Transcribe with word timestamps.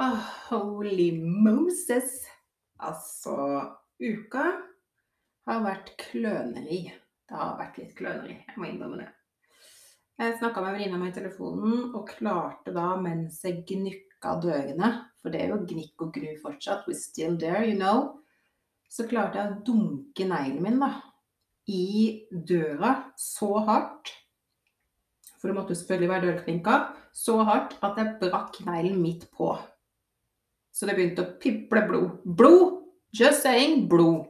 Oh, 0.00 0.18
holy 0.48 1.10
Moses. 1.26 2.22
Altså, 2.78 3.34
uka 3.98 4.44
har 5.50 5.62
vært 5.64 5.88
kløneri. 5.98 6.84
Det 7.26 7.34
har 7.34 7.56
vært 7.58 7.80
litt 7.80 7.96
kløneri, 7.98 8.36
jeg 8.46 8.60
må 8.60 8.68
innrømme 8.68 9.00
det. 9.00 9.08
Jeg 10.22 10.36
snakka 10.38 10.62
med 10.62 10.76
venninna 10.76 11.00
mi 11.00 11.08
i 11.10 11.14
telefonen 11.16 11.96
og 11.98 12.12
klarte 12.12 12.70
da, 12.76 12.92
mens 13.02 13.40
jeg 13.42 13.64
gnukka 13.66 14.36
dørene 14.42 14.90
For 15.18 15.34
det 15.34 15.40
er 15.42 15.50
jo 15.50 15.64
gnikk 15.66 16.04
og 16.06 16.12
gru 16.14 16.28
fortsatt. 16.44 16.86
We're 16.86 16.94
still 16.94 17.34
there, 17.34 17.64
you 17.66 17.74
know. 17.74 18.20
Så 18.86 19.08
klarte 19.10 19.40
jeg 19.40 19.50
å 19.50 19.58
dunke 19.66 20.28
neglen 20.30 20.62
min 20.62 20.78
da, 20.78 20.92
i 21.66 22.22
døra 22.30 22.92
så 23.18 23.50
hardt 23.66 24.14
For 25.40 25.50
det 25.50 25.58
måtte 25.58 25.74
jo 25.74 25.80
selvfølgelig 25.82 26.12
være 26.14 26.26
dørklinka. 26.28 26.78
Så 27.10 27.40
hardt 27.50 27.74
at 27.82 27.98
jeg 27.98 28.14
brakk 28.22 28.60
neglen 28.62 29.02
midt 29.02 29.26
på. 29.34 29.50
Så 30.78 30.86
det 30.86 30.94
begynte 30.94 31.24
å 31.24 31.36
piple 31.42 31.82
blod. 31.88 32.10
Blod! 32.38 32.74
Just 33.18 33.42
saying 33.42 33.88
blod. 33.90 34.28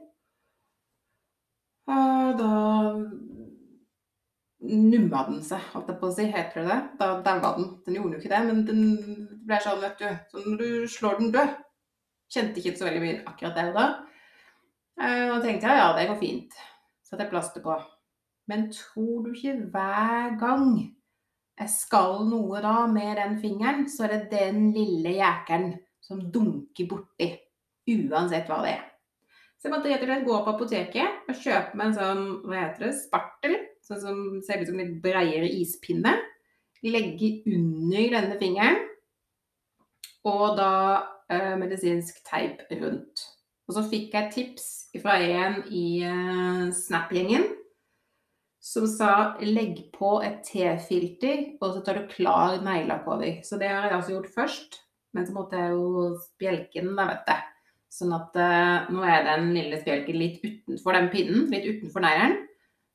Og 1.88 2.38
da 2.38 2.52
numma 4.68 5.24
den 5.28 5.42
seg, 5.44 5.60
holdt 5.74 5.90
jeg 5.92 6.00
på 6.00 6.08
å 6.08 6.14
si. 6.16 6.26
Heter 6.32 6.62
det 6.62 6.68
det? 6.70 6.78
Da 7.00 7.10
daua 7.26 7.52
den. 7.58 7.68
Den 7.84 7.98
gjorde 7.98 8.16
jo 8.16 8.22
ikke 8.22 8.32
det, 8.32 8.40
men 8.48 8.62
den 8.68 8.82
ble 9.48 9.60
sånn, 9.64 9.82
vet 9.84 10.00
du. 10.00 10.08
Så 10.32 10.44
når 10.46 10.62
du 10.62 10.70
slår 10.96 11.18
den 11.22 11.34
død 11.36 11.56
Kjente 12.28 12.60
ikke 12.60 12.74
så 12.76 12.84
veldig 12.84 13.00
mye 13.00 13.20
akkurat 13.24 13.54
der 13.56 13.70
og 13.70 13.76
da. 13.78 13.84
Eh, 15.00 15.30
og 15.32 15.38
tenkte 15.40 15.70
ja, 15.70 15.78
ja, 15.78 15.86
det 15.96 16.10
går 16.10 16.18
fint. 16.20 16.56
Satte 17.00 17.24
jeg 17.24 17.32
plaster 17.32 17.64
på. 17.64 17.76
Men 18.52 18.66
tror 18.74 19.22
du 19.24 19.30
ikke 19.32 19.54
hver 19.72 20.34
gang 20.40 20.66
jeg 21.58 21.72
skal 21.72 22.26
noe 22.28 22.60
da 22.60 22.82
med 22.90 23.16
den 23.16 23.38
fingeren, 23.40 23.86
så 23.88 24.04
er 24.04 24.12
det 24.12 24.34
den 24.34 24.68
lille 24.76 25.16
jækelen 25.16 25.72
som 26.08 26.24
dunker 26.32 26.88
borti. 26.90 27.32
Uansett 27.88 28.48
hva 28.48 28.62
det 28.64 28.74
er. 28.78 28.86
Så 29.58 29.66
jeg 29.66 29.74
måtte 29.74 29.90
rett 29.90 30.04
og 30.04 30.10
slett 30.10 30.26
gå 30.26 30.36
på 30.38 30.52
apoteket 30.54 31.30
og 31.30 31.38
kjøpe 31.42 31.78
meg 31.78 31.88
en 31.88 31.96
sånn 31.96 32.26
hva 32.46 32.60
heter 32.60 32.84
det, 32.84 32.92
spartel, 33.00 33.56
sånn 33.82 34.02
som 34.04 34.18
ser 34.46 34.62
ut 34.62 34.70
som 34.70 34.78
en 34.78 34.84
litt 34.84 35.00
bredere 35.02 35.48
ispinne. 35.50 36.14
Legge 36.86 37.32
under 37.50 38.12
denne 38.14 38.36
fingeren, 38.38 38.84
og 40.30 40.54
da 40.60 40.72
eh, 41.26 41.56
medisinsk 41.58 42.20
teip 42.28 42.62
rundt. 42.70 43.24
Og 43.66 43.74
så 43.74 43.82
fikk 43.90 44.14
jeg 44.14 44.32
tips 44.36 44.68
fra 45.02 45.18
en 45.18 45.58
i 45.74 46.04
eh, 46.06 46.68
Snap-gjengen 46.74 47.48
som 48.68 48.86
sa 48.90 49.38
'legg 49.40 49.88
på 49.94 50.18
et 50.22 50.42
T-filter, 50.44 51.56
og 51.62 51.74
så 51.74 51.82
tar 51.82 51.98
du 51.98 52.08
klar 52.10 52.58
neglelakk 52.62 53.06
over'. 53.06 53.42
Så 53.42 53.58
det 53.58 53.68
har 53.68 53.88
jeg 53.88 53.96
altså 53.96 54.12
gjort 54.12 54.34
først. 54.34 54.80
Men 55.18 55.26
så 55.26 55.34
måtte 55.34 55.58
jeg 55.58 55.74
jo 55.74 56.08
spjelke 56.22 56.82
den, 56.84 56.94
da, 56.94 57.08
vet 57.10 57.26
du. 57.26 57.54
Sånn 57.98 58.12
at 58.14 58.36
uh, 58.36 58.90
nå 58.92 59.02
er 59.08 59.24
den 59.26 59.48
lille 59.56 59.78
spjelken 59.80 60.18
litt 60.20 60.42
utenfor 60.44 60.94
den 60.94 61.08
pinnen, 61.10 61.46
litt 61.50 61.66
utenfor 61.66 62.04
neglen. 62.04 62.36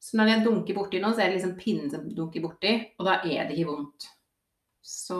Så 0.04 0.20
når 0.20 0.30
jeg 0.30 0.44
dunker 0.46 0.78
borti 0.78 1.02
nå, 1.02 1.10
så 1.12 1.24
er 1.24 1.32
det 1.32 1.40
liksom 1.40 1.56
pinnen 1.60 1.92
som 1.92 2.06
dunker 2.16 2.44
borti, 2.44 2.76
og 3.00 3.08
da 3.08 3.18
er 3.24 3.50
det 3.50 3.58
ikke 3.58 3.72
vondt. 3.72 4.08
Så 4.84 5.20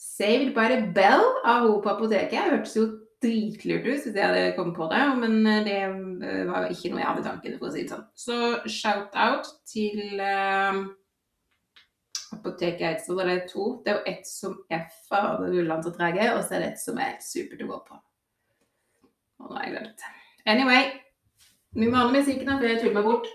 Saved 0.00 0.54
by 0.56 0.68
the 0.72 0.78
bell 0.96 1.26
av 1.44 1.66
henne 1.66 1.82
på 1.84 1.90
apoteket. 1.92 2.48
Hørtes 2.48 2.76
jo 2.78 2.86
dritlurt 3.20 3.84
ut 3.84 4.06
hvis 4.06 4.14
jeg 4.14 4.22
hadde 4.24 4.54
kommet 4.56 4.78
på 4.78 4.86
det, 4.88 5.02
men 5.20 5.34
det 5.66 5.80
var 6.48 6.64
jo 6.64 6.76
ikke 6.76 6.92
noe 6.92 7.02
jeg 7.02 7.08
hadde 7.10 7.22
i 7.22 7.26
tankene, 7.26 7.58
for 7.60 7.68
å 7.68 7.74
si 7.74 7.84
det 7.84 7.92
sånn. 7.92 8.06
Så 8.16 8.38
shout-out 8.70 9.50
til 9.68 10.22
uh, 10.22 10.86
apoteket 12.36 12.84
Eidsvoll. 12.90 13.24
Det 13.24 13.34
er 13.34 13.48
to. 13.50 13.70
Det 13.84 13.92
er 13.92 13.98
jo 13.98 14.12
ett 14.12 14.28
som 14.28 14.60
er 14.70 14.86
så 15.00 15.92
trege, 15.96 16.28
og 16.34 16.44
så 16.44 16.56
er 16.56 16.62
det 16.62 16.70
ett 16.74 16.84
som 16.84 17.00
er 17.02 17.16
supert 17.24 17.64
å 17.64 17.72
gå 17.72 17.80
på. 17.88 17.98
Og 19.42 19.50
nå 19.50 19.58
har 19.58 19.66
jeg 19.66 19.76
glemt. 19.76 20.06
Anyway. 20.46 20.84
Vi 21.76 21.90
må 21.92 22.06
med 22.06 22.14
musikken 22.20 22.48
før 22.58 22.70
jeg 22.70 22.80
tuller 22.80 22.94
meg 22.96 23.04
bort. 23.04 23.26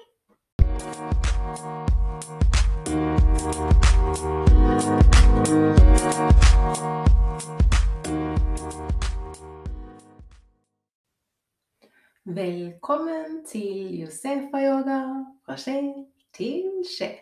Velkommen 12.26 13.44
til 13.46 14.00
Josefa-yoga 14.02 15.02
fra 15.46 15.58
sjel 15.58 15.92
til 16.34 16.82
sjel. 16.88 17.20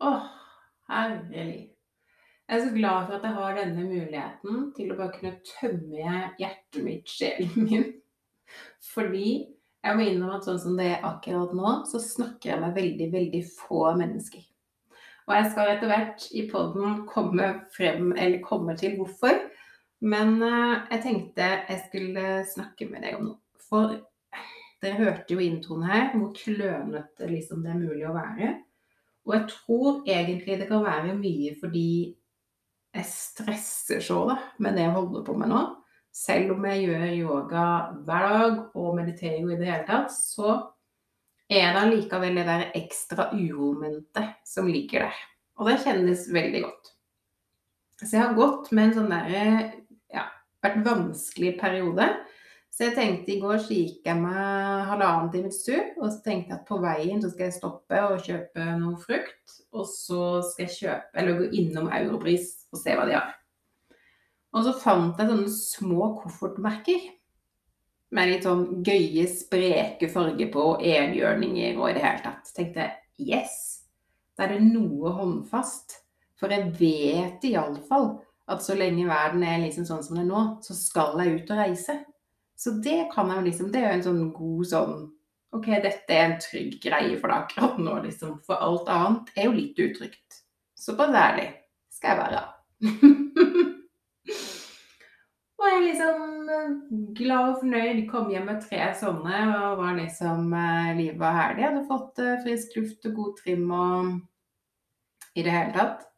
Åh, 0.00 0.24
herlig. 0.92 1.72
Jeg 2.48 2.58
er 2.58 2.64
så 2.66 2.74
glad 2.74 3.06
for 3.08 3.16
at 3.16 3.26
jeg 3.26 3.36
har 3.38 3.56
denne 3.56 3.84
muligheten 3.86 4.62
til 4.76 4.92
å 4.92 4.96
bare 4.98 5.14
kunne 5.16 5.34
tømme 5.48 6.22
hjertet 6.40 6.84
mitt, 6.84 7.08
sjelen 7.08 7.68
min. 7.68 7.86
Fordi 8.92 9.28
jeg 9.82 9.98
må 9.98 10.04
innrømme 10.06 10.38
at 10.38 10.46
sånn 10.46 10.60
som 10.62 10.76
det 10.78 10.90
er 10.92 11.06
akkurat 11.08 11.54
nå, 11.56 11.70
så 11.88 12.00
snakker 12.02 12.52
jeg 12.52 12.62
med 12.62 12.76
veldig, 12.76 13.08
veldig 13.14 13.42
få 13.56 13.86
mennesker. 13.98 14.44
Og 15.28 15.34
jeg 15.38 15.50
skal 15.52 15.70
etter 15.72 15.90
hvert 15.90 16.26
i 16.34 16.44
poden 16.50 17.02
komme 17.10 17.48
frem, 17.74 18.12
eller 18.12 18.42
komme 18.44 18.76
til 18.78 18.98
hvorfor. 18.98 19.38
Men 20.02 20.36
uh, 20.42 20.82
jeg 20.90 21.02
tenkte 21.04 21.48
jeg 21.68 21.82
skulle 21.86 22.26
snakke 22.50 22.88
med 22.90 23.06
deg 23.06 23.18
om 23.18 23.30
noe. 23.30 23.38
For 23.62 23.94
dere 24.82 24.98
hørte 24.98 25.36
jo 25.36 25.42
introen 25.42 25.86
her, 25.86 26.10
hvor 26.16 26.34
klønete 26.36 27.30
liksom 27.30 27.62
det 27.62 27.72
er 27.72 27.80
mulig 27.80 28.06
å 28.10 28.16
være. 28.16 28.56
Og 29.26 29.36
jeg 29.36 29.46
tror 29.52 30.02
egentlig 30.08 30.58
det 30.58 30.68
kan 30.70 30.84
være 30.84 31.14
mye 31.18 31.54
fordi 31.60 31.88
jeg 32.92 33.08
stresser 33.08 34.02
så 34.04 34.18
da, 34.28 34.36
med 34.60 34.76
det 34.76 34.84
jeg 34.84 34.96
holder 34.96 35.24
på 35.24 35.36
med 35.38 35.52
nå. 35.52 35.62
Selv 36.12 36.56
om 36.56 36.66
jeg 36.68 36.84
gjør 36.84 37.04
yoga 37.16 37.66
hver 38.04 38.26
dag 38.28 38.58
og 38.76 38.96
mediterer 38.98 39.38
jo 39.40 39.52
i 39.52 39.56
det 39.56 39.70
hele 39.70 39.86
tatt, 39.88 40.12
så 40.12 40.58
er 41.48 41.72
det 41.72 41.84
allikevel 41.86 42.36
det 42.36 42.48
der 42.48 42.66
ekstra 42.76 43.30
uromomentet 43.32 44.34
som 44.48 44.68
ligger 44.68 45.06
der. 45.06 45.22
Og 45.56 45.70
det 45.70 45.80
kjennes 45.84 46.26
veldig 46.32 46.62
godt. 46.66 46.92
Så 48.02 48.16
jeg 48.16 48.24
har 48.26 48.36
gått 48.36 48.70
med 48.74 48.90
en 48.90 48.94
sånn 48.98 49.12
derre 49.12 49.44
ja, 50.12 50.26
vært 50.64 50.84
vanskelig 50.84 51.54
periode 51.60 52.08
så 52.72 52.86
jeg 52.86 52.94
tenkte 52.96 53.34
i 53.34 53.40
går 53.40 53.58
så 53.60 53.76
gikk 53.76 54.06
jeg 54.08 54.16
meg 54.16 54.86
halvannen 54.88 55.28
times 55.34 55.58
tur, 55.66 55.82
og 55.98 56.06
så 56.08 56.22
tenkte 56.24 56.54
jeg 56.54 56.56
at 56.56 56.68
på 56.70 56.78
veien 56.80 57.20
så 57.20 57.28
skal 57.28 57.50
jeg 57.50 57.56
stoppe 57.58 57.98
og 58.06 58.22
kjøpe 58.24 58.68
noe 58.80 59.00
frukt. 59.00 59.56
Og 59.76 59.84
så 59.90 60.22
skal 60.46 60.64
jeg 60.64 60.76
kjøpe, 60.78 61.10
eller 61.20 61.36
gå 61.36 61.48
innom 61.60 61.90
Europris 61.92 62.46
og 62.72 62.80
se 62.80 62.94
hva 62.96 63.04
de 63.08 63.18
har. 63.18 63.34
Og 64.56 64.64
så 64.64 64.72
fant 64.80 65.20
jeg 65.20 65.28
sånne 65.28 65.52
små 65.52 66.08
koffertmerker 66.22 67.04
med 68.16 68.28
litt 68.28 68.48
sånn 68.48 68.64
gøye, 68.84 69.26
spreke 69.28 70.08
farger 70.12 70.48
på, 70.52 70.64
enhjørninger 70.80 71.76
og 71.76 71.90
i 71.90 71.96
det 71.96 72.04
hele 72.04 72.24
tatt. 72.24 72.48
Så 72.48 72.56
tenkte 72.56 72.86
jeg 72.86 73.34
yes, 73.34 73.58
da 74.36 74.46
er 74.46 74.54
det 74.56 74.64
noe 74.70 75.12
håndfast. 75.16 75.98
For 76.40 76.52
jeg 76.52 76.72
vet 76.80 77.44
iallfall 77.52 78.14
at 78.52 78.64
så 78.64 78.74
lenge 78.80 79.04
verden 79.08 79.44
er 79.46 79.60
liksom 79.62 79.84
sånn 79.88 80.02
som 80.04 80.16
det 80.16 80.24
er 80.24 80.32
nå, 80.32 80.46
så 80.64 80.76
skal 80.76 81.20
jeg 81.20 81.36
ut 81.36 81.52
og 81.54 81.62
reise. 81.62 81.98
Så 82.62 82.76
det 82.84 83.08
kan 83.10 83.30
jeg 83.30 83.40
jo 83.40 83.46
liksom 83.48 83.72
Det 83.74 83.80
er 83.80 83.88
jo 83.88 83.96
en 83.96 84.06
sånn 84.06 84.24
god 84.36 84.68
sånn 84.70 85.02
OK, 85.52 85.66
dette 85.84 86.14
er 86.14 86.22
en 86.30 86.38
trygg 86.40 86.78
greie 86.80 87.16
for 87.20 87.28
deg 87.28 87.42
akkurat 87.42 87.80
nå, 87.82 87.98
liksom. 88.06 88.38
For 88.46 88.56
alt 88.56 88.86
annet 88.88 89.34
er 89.36 89.50
jo 89.50 89.52
litt 89.52 89.80
utrygt. 89.84 90.38
Såpass 90.80 91.12
ærlig 91.12 91.50
skal 91.92 92.14
jeg 92.14 92.20
være. 92.22 92.40
og 95.60 95.66
jeg 95.68 95.76
er 95.76 95.84
liksom 95.84 96.48
eh, 96.56 96.70
glad 97.18 97.50
og 97.50 97.58
fornøyd. 97.60 98.00
Kom 98.08 98.32
hjem 98.32 98.48
med 98.48 98.64
tre 98.64 98.80
sånne 98.96 99.42
og 99.58 99.82
var 99.82 99.98
liksom 99.98 100.56
eh, 100.56 100.94
Livet 101.02 101.20
var 101.20 101.36
herlig. 101.36 101.66
Hadde 101.68 101.84
fått 101.90 102.24
eh, 102.24 102.40
frisk 102.46 102.80
luft 102.80 103.10
og 103.10 103.20
god 103.20 103.36
trim 103.42 103.68
og 103.76 105.36
i 105.36 105.44
det 105.44 105.52
hele 105.52 105.76
tatt. 105.76 106.08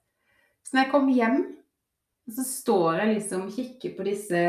Så 0.62 0.76
når 0.76 0.84
jeg 0.84 0.94
kom 0.94 1.10
hjem 1.10 1.42
så 2.32 2.44
står 2.48 3.00
jeg 3.02 3.10
liksom 3.18 3.42
og 3.44 3.52
kikker 3.52 3.96
på 3.98 4.06
disse 4.06 4.40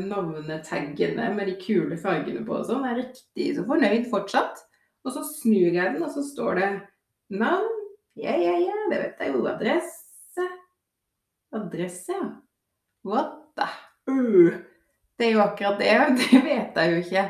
navnetaggene 0.00 1.28
med 1.36 1.50
de 1.50 1.56
kule 1.60 1.98
fargene 2.00 2.40
på 2.46 2.54
og 2.56 2.64
sånn. 2.68 2.86
Jeg 2.88 2.94
er 2.94 3.00
riktig 3.02 3.48
så 3.58 3.64
fornøyd 3.68 4.06
fortsatt. 4.12 4.62
Og 5.02 5.12
så 5.12 5.24
snur 5.26 5.74
jeg 5.74 5.82
den, 5.82 6.02
og 6.06 6.12
så 6.14 6.22
står 6.24 6.60
det 6.60 6.70
navn. 7.34 7.78
Ja, 8.16 8.32
ja, 8.38 8.54
ja, 8.60 8.76
det 8.92 9.00
vet 9.00 9.20
jeg 9.20 9.34
jo. 9.34 9.44
Adresse. 9.50 10.48
Adresse, 11.58 12.16
ja. 12.16 12.28
What 13.04 13.32
the 13.58 13.66
uh. 14.08 14.60
Det 15.18 15.26
er 15.26 15.34
jo 15.34 15.42
akkurat 15.44 15.80
det. 15.82 15.90
Det 16.22 16.42
vet 16.46 16.78
jeg 16.80 16.92
jo 16.92 17.02
ikke. 17.02 17.24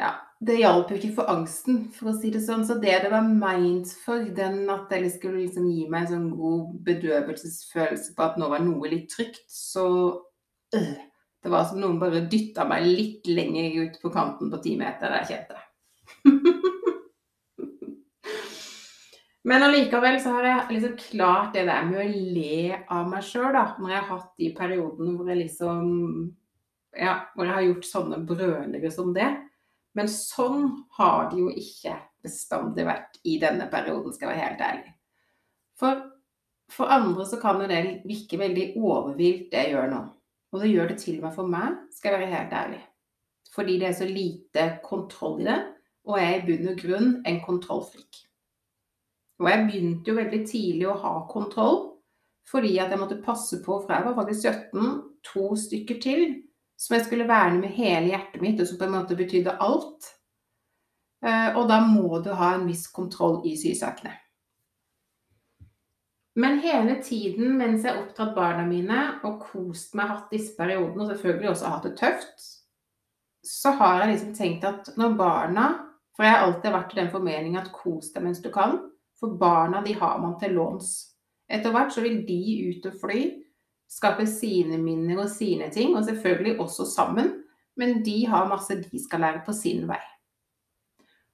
Ja, 0.00 0.12
det 0.42 0.56
hjalp 0.58 0.90
jo 0.90 0.96
ikke 0.98 1.14
for 1.20 1.30
angsten, 1.30 1.84
for 1.94 2.10
å 2.10 2.16
si 2.18 2.32
det 2.34 2.40
sånn. 2.42 2.64
Så 2.66 2.78
det 2.82 2.96
det 3.04 3.10
var 3.12 3.26
meint 3.26 3.92
for, 4.02 4.24
den 4.34 4.64
at 4.72 4.90
det 4.90 5.12
skulle 5.14 5.44
liksom 5.44 5.68
gi 5.70 5.86
meg 5.90 6.06
en 6.06 6.12
sånn 6.12 6.28
god 6.34 6.72
bedøvelsesfølelse 6.88 8.16
på 8.16 8.26
at 8.26 8.38
nå 8.40 8.48
var 8.50 8.64
noe 8.64 8.90
litt 8.90 9.08
trygt, 9.12 9.46
så 9.50 9.86
øh, 10.74 10.92
Det 11.42 11.50
var 11.50 11.64
som 11.66 11.80
noen 11.82 11.96
bare 11.98 12.20
dytta 12.30 12.62
meg 12.70 12.84
litt 12.86 13.26
lenger 13.26 13.80
ut 13.82 13.96
på 13.98 14.10
kanten 14.14 14.46
på 14.50 14.60
ti 14.62 14.76
meter 14.78 15.10
jeg 15.16 15.26
kjente. 15.32 15.58
Men 19.50 19.64
allikevel 19.66 20.20
så 20.22 20.36
har 20.36 20.46
jeg 20.46 20.76
liksom 20.76 20.92
klart 21.00 21.56
det 21.56 21.64
der 21.66 21.82
med 21.88 21.98
å 21.98 22.06
le 22.06 22.78
av 22.94 23.10
meg 23.10 23.26
sjøl, 23.26 23.50
da. 23.56 23.64
Når 23.74 23.90
jeg 23.90 23.98
har 23.98 24.10
hatt 24.12 24.30
de 24.38 24.52
periodene 24.54 25.16
hvor 25.16 25.32
jeg 25.32 25.42
liksom 25.44 25.88
Ja, 26.94 27.14
hvor 27.34 27.48
jeg 27.48 27.56
har 27.56 27.66
gjort 27.66 27.88
sånne 27.88 28.22
brølere 28.28 28.90
som 28.94 29.10
det. 29.16 29.30
Men 29.98 30.08
sånn 30.08 30.70
har 30.96 31.28
det 31.30 31.40
jo 31.40 31.50
ikke 31.52 31.98
bestandig 32.24 32.86
vært 32.88 33.18
i 33.28 33.36
denne 33.42 33.66
perioden, 33.72 34.14
skal 34.14 34.30
jeg 34.30 34.38
være 34.38 34.46
helt 34.46 34.64
ærlig. 34.68 34.94
For, 35.80 36.00
for 36.72 36.94
andre 36.94 37.26
så 37.28 37.38
kan 37.42 37.60
jo 37.60 37.68
det 37.68 37.82
virke 38.08 38.40
veldig 38.40 38.66
overvilt, 38.80 39.50
det 39.52 39.66
jeg 39.66 39.74
gjør 39.74 39.92
nå. 39.92 40.02
Og 40.52 40.60
det 40.62 40.72
gjør 40.72 40.90
det 40.92 40.98
til 41.00 41.18
og 41.18 41.26
med 41.26 41.36
for 41.36 41.52
meg, 41.52 41.78
skal 41.96 42.14
jeg 42.14 42.24
være 42.24 42.34
helt 42.36 42.56
ærlig. 42.56 42.82
Fordi 43.52 43.78
det 43.80 43.88
er 43.88 43.96
så 43.96 44.08
lite 44.08 44.66
kontroll 44.84 45.40
i 45.42 45.48
det, 45.48 45.60
og 46.08 46.18
jeg 46.18 46.28
er 46.28 46.38
i 46.40 46.44
bunn 46.46 46.70
og 46.72 46.78
grunn 46.80 47.10
en 47.28 47.40
kontrollfrik. 47.44 48.22
Og 49.42 49.48
jeg 49.50 49.64
begynte 49.66 50.12
jo 50.12 50.18
veldig 50.18 50.40
tidlig 50.48 50.88
å 50.88 50.98
ha 51.02 51.12
kontroll, 51.30 51.80
fordi 52.48 52.76
at 52.82 52.92
jeg 52.92 53.00
måtte 53.00 53.20
passe 53.24 53.60
på 53.64 53.78
fra 53.84 53.98
jeg 53.98 54.08
var 54.08 54.16
faktisk 54.18 54.48
17, 54.48 54.96
to 55.26 55.44
stykker 55.58 56.00
til 56.02 56.24
som 56.82 56.96
jeg 56.96 57.06
skulle 57.06 57.28
verne 57.30 57.60
med 57.62 57.70
hele 57.76 58.10
hjertet 58.10 58.42
mitt, 58.42 58.60
og 58.60 58.66
som 58.66 58.80
på 58.80 58.88
en 58.88 58.96
måte 58.96 59.18
betydde 59.18 59.54
alt. 59.62 60.08
Eh, 61.22 61.54
og 61.54 61.68
da 61.70 61.78
må 61.86 62.18
du 62.24 62.32
ha 62.34 62.56
en 62.56 62.66
viss 62.66 62.88
kontroll 62.90 63.40
i 63.46 63.54
sysakene. 63.60 64.16
Men 66.34 66.58
hele 66.64 66.96
tiden 67.04 67.58
mens 67.58 67.84
jeg 67.84 67.92
har 67.92 68.00
oppdratt 68.00 68.32
barna 68.34 68.64
mine 68.64 69.02
og 69.28 69.44
kost 69.44 69.92
meg, 69.94 70.08
hatt 70.08 70.32
disse 70.32 70.56
periodene, 70.56 71.04
og 71.04 71.12
selvfølgelig 71.12 71.50
også 71.52 71.72
hatt 71.74 71.86
det 71.86 71.94
tøft, 72.00 72.46
så 73.46 73.74
har 73.78 74.00
jeg 74.00 74.12
liksom 74.12 74.34
tenkt 74.38 74.66
at 74.66 74.92
når 74.96 75.16
barna 75.18 75.70
For 76.12 76.26
jeg 76.26 76.34
har 76.34 76.42
alltid 76.44 76.74
vært 76.74 76.90
i 76.92 76.96
den 76.98 77.08
formening 77.08 77.54
at 77.56 77.70
kos 77.72 78.10
deg 78.12 78.20
mens 78.26 78.42
du 78.44 78.50
kan. 78.52 78.74
For 79.16 79.32
barna, 79.40 79.80
de 79.80 79.94
har 79.96 80.18
man 80.20 80.34
til 80.36 80.52
låns. 80.58 80.90
Etter 81.48 81.72
hvert 81.72 81.94
så 81.94 82.02
vil 82.04 82.18
de 82.28 82.36
ut 82.68 82.88
og 82.90 82.98
fly, 83.00 83.22
skape 83.92 84.26
sine 84.28 84.78
minner 84.80 85.24
og 85.24 85.30
sine 85.30 85.68
ting, 85.72 85.96
og 85.96 86.06
selvfølgelig 86.06 86.58
også 86.62 86.86
sammen. 86.88 87.34
Men 87.76 88.02
de 88.04 88.22
har 88.28 88.48
masse 88.50 88.76
de 88.80 89.00
skal 89.00 89.24
lære 89.24 89.44
på 89.46 89.54
sin 89.56 89.86
vei. 89.88 90.00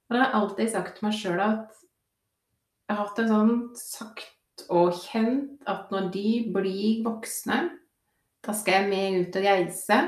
Og 0.07 0.15
det 0.15 0.21
har 0.21 0.29
jeg 0.29 0.41
alltid 0.41 0.71
sagt 0.73 0.95
til 0.97 1.05
meg 1.05 1.17
sjøl 1.17 1.41
at 1.43 1.79
jeg 2.89 2.97
har 2.97 3.03
hatt 3.05 3.19
en 3.21 3.29
sånn 3.29 3.57
sagt 3.77 4.63
og 4.73 4.95
kjent 4.97 5.67
at 5.69 5.91
når 5.93 6.07
de 6.13 6.29
blir 6.55 7.03
voksne, 7.05 7.59
da 8.41 8.55
skal 8.55 8.79
jeg 8.79 8.89
med 8.89 9.27
ut 9.27 9.37
og 9.37 9.45
reise. 9.45 9.99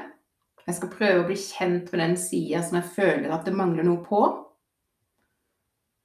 Jeg 0.65 0.77
skal 0.77 0.93
prøve 0.93 1.21
å 1.21 1.27
bli 1.27 1.37
kjent 1.37 1.91
med 1.91 2.01
den 2.01 2.15
sida 2.19 2.63
som 2.65 2.79
jeg 2.79 2.93
føler 2.95 3.33
at 3.35 3.45
det 3.45 3.53
mangler 3.57 3.85
noe 3.85 4.01
på. 4.05 4.21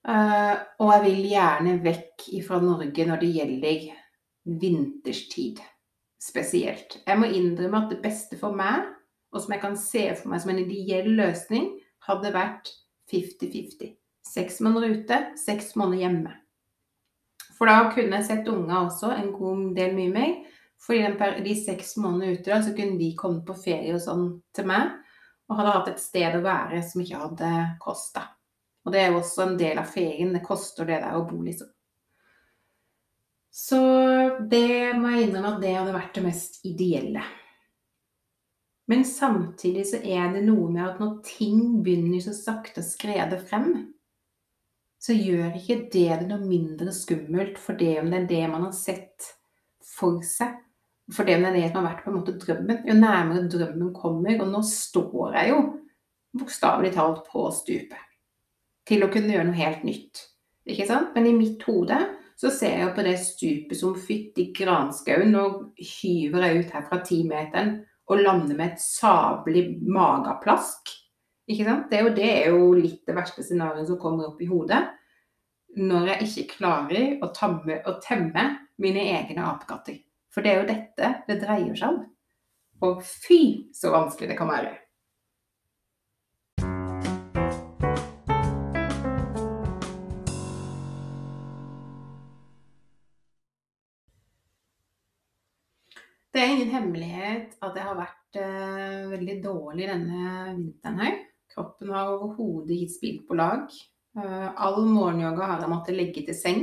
Uh, 0.07 0.55
og 0.83 0.93
jeg 0.93 1.03
vil 1.07 1.23
gjerne 1.33 1.79
vekk 1.83 2.27
fra 2.47 2.61
Norge 2.63 3.09
når 3.09 3.23
det 3.25 3.33
gjelder 3.35 3.89
vinterstid 4.63 5.65
spesielt. 6.23 6.99
Jeg 7.07 7.21
må 7.21 7.29
innrømme 7.29 7.85
at 7.85 7.93
det 7.93 8.01
beste 8.05 8.39
for 8.41 8.57
meg, 8.57 8.87
og 9.33 9.43
som 9.43 9.53
jeg 9.55 9.63
kan 9.63 9.77
se 9.81 10.09
for 10.17 10.33
meg 10.33 10.43
som 10.43 10.53
en 10.55 10.63
ideell 10.63 11.11
løsning, 11.19 11.71
hadde 12.07 12.33
vært 12.35 12.73
50-50. 13.13 13.95
Seks 14.27 14.61
måneder 14.65 14.97
ute, 14.97 15.21
seks 15.39 15.75
måneder 15.79 16.07
hjemme. 16.07 16.35
For 17.57 17.71
da 17.71 17.89
kunne 17.95 18.21
jeg 18.21 18.29
sett 18.29 18.49
unga 18.53 18.83
også 18.85 19.13
en 19.15 19.33
god 19.35 19.73
del 19.77 19.95
mye 19.97 20.13
mer. 20.13 20.33
Fordi 20.87 21.41
de 21.43 21.55
seks 21.57 21.95
månedene 21.97 22.37
ute 22.37 22.53
da, 22.53 22.61
så 22.63 22.75
kunne 22.77 22.99
de 23.01 23.15
komme 23.19 23.43
på 23.47 23.57
ferie 23.59 23.95
og 23.97 24.03
sånn 24.05 24.27
til 24.55 24.69
meg. 24.69 24.93
Og 25.47 25.61
hadde 25.61 25.77
hatt 25.79 25.93
et 25.93 26.03
sted 26.03 26.37
å 26.37 26.45
være 26.45 26.83
som 26.85 27.03
ikke 27.03 27.23
hadde 27.23 27.53
kosta. 27.83 28.27
Og 28.87 28.93
det 28.95 29.03
er 29.03 29.11
jo 29.11 29.21
også 29.23 29.47
en 29.47 29.57
del 29.59 29.81
av 29.81 29.89
ferien. 29.91 30.35
Det 30.35 30.45
koster 30.47 30.87
det 30.89 31.01
der 31.03 31.17
å 31.19 31.25
bo, 31.27 31.41
liksom. 31.43 31.71
Så 33.57 33.79
det 34.51 34.93
må 35.01 35.15
jeg 35.15 35.31
innrømme 35.31 35.55
at 35.55 35.63
det 35.63 35.73
hadde 35.73 35.95
vært 35.95 36.17
det 36.19 36.25
mest 36.27 36.59
ideelle. 36.69 37.23
Men 38.87 39.03
samtidig 39.09 39.87
så 39.89 39.99
er 40.05 40.29
det 40.35 40.45
noe 40.45 40.69
med 40.71 40.85
at 40.85 41.01
når 41.01 41.15
ting 41.27 41.63
begynner 41.83 42.21
så 42.23 42.35
sakte 42.37 42.85
å 42.85 42.87
skrede 42.87 43.39
frem, 43.41 43.71
så 45.03 45.17
gjør 45.17 45.57
ikke 45.57 45.79
det 45.93 46.21
det 46.21 46.29
noe 46.29 46.45
mindre 46.45 46.93
skummelt 46.95 47.59
for 47.63 47.79
det 47.79 47.97
om 48.03 48.13
det 48.13 48.21
er 48.21 48.29
det 48.31 48.45
man 48.53 48.67
har 48.69 48.77
sett 48.77 49.31
for 49.87 50.21
seg, 50.27 50.53
for 51.15 51.27
det 51.27 51.39
er 51.39 51.57
det 51.57 51.67
som 51.71 51.81
har 51.81 51.89
vært 51.89 52.05
på 52.05 52.13
en 52.13 52.19
måte 52.19 52.37
drømmen. 52.43 52.85
Jo 52.87 52.99
nærmere 52.99 53.47
drømmen 53.51 53.93
kommer, 53.97 54.37
og 54.43 54.53
nå 54.53 54.63
står 54.69 55.41
jeg 55.41 55.53
jo 55.55 55.61
bokstavelig 56.37 56.93
talt 56.97 57.25
på 57.31 57.49
stupet 57.57 58.03
til 58.87 59.03
å 59.03 59.11
kunne 59.11 59.33
gjøre 59.33 59.49
noe 59.49 59.59
helt 59.59 59.87
nytt. 59.87 60.27
Ikke 60.69 60.87
sant? 60.87 61.15
Men 61.17 61.31
i 61.31 61.35
mitt 61.35 61.63
hode 61.67 61.99
så 62.37 62.51
ser 62.53 62.83
jeg 62.83 62.93
på 62.97 63.05
det 63.07 63.17
stupet 63.23 63.79
som 63.79 63.97
fytti 63.97 64.51
granskauen. 64.57 65.33
Nå 65.33 65.45
hyver 65.81 66.47
jeg 66.47 66.61
ut 66.61 66.75
her 66.77 66.85
fra 66.89 67.01
timeteren 67.05 67.79
og 68.07 68.23
lander 68.23 68.59
med 68.59 68.75
et 68.75 68.83
sabelig 68.83 69.65
mageplask. 69.83 70.93
Ikke 71.49 71.67
sant? 71.67 71.89
Det 71.91 71.99
er, 71.99 72.05
jo, 72.05 72.15
det 72.15 72.29
er 72.29 72.53
jo 72.53 72.69
litt 72.77 73.03
det 73.09 73.17
verste 73.17 73.45
scenarioet 73.47 73.89
som 73.89 74.01
kommer 74.03 74.29
opp 74.31 74.43
i 74.43 74.51
hodet. 74.51 74.83
Når 75.77 76.13
jeg 76.13 76.29
ikke 76.29 76.59
klarer 76.59 77.25
å, 77.25 77.31
tamme, 77.37 77.81
å 77.87 77.97
temme 78.05 78.47
mine 78.83 79.09
egne 79.17 79.47
apekatter. 79.47 79.99
For 80.33 80.45
det 80.45 80.53
er 80.53 80.61
jo 80.61 80.69
dette 80.69 81.13
det 81.29 81.41
dreier 81.41 81.77
seg 81.79 81.95
om. 81.95 82.03
Og 82.85 83.01
fy, 83.01 83.73
så 83.73 83.95
vanskelig 83.95 84.35
det 84.35 84.39
kan 84.39 84.53
være. 84.53 84.75
Det 96.37 96.43
er 96.45 96.51
ingen 96.53 96.69
hemmelighet 96.69 97.55
at 97.65 97.77
jeg 97.79 97.85
har 97.87 97.95
vært 97.97 98.37
eh, 98.37 99.05
veldig 99.09 99.35
dårlig 99.41 99.87
denne 99.89 100.33
vinteren 100.51 100.99
her. 101.01 101.15
Kroppen 101.55 101.93
har 101.97 102.11
overhodet 102.13 102.77
gitt 102.77 102.93
spilt 102.93 103.23
på 103.25 103.39
lag. 103.39 103.71
Uh, 104.17 104.51
all 104.61 104.83
morgenyoga 104.85 105.47
har 105.49 105.63
jeg 105.63 105.71
måttet 105.73 105.97
legge 105.97 106.25
til 106.27 106.37
seng. 106.37 106.59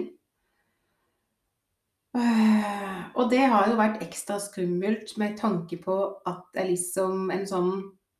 Uh, 2.13 3.17
og 3.17 3.31
det 3.31 3.39
har 3.49 3.71
jo 3.71 3.79
vært 3.79 4.03
ekstra 4.05 4.37
skummelt 4.43 5.15
med 5.21 5.39
tanke 5.39 5.79
på 5.81 5.95
at 6.29 6.43
det 6.53 6.61
er 6.61 6.69
liksom 6.69 7.33
en 7.33 7.47
sånn 7.49 7.71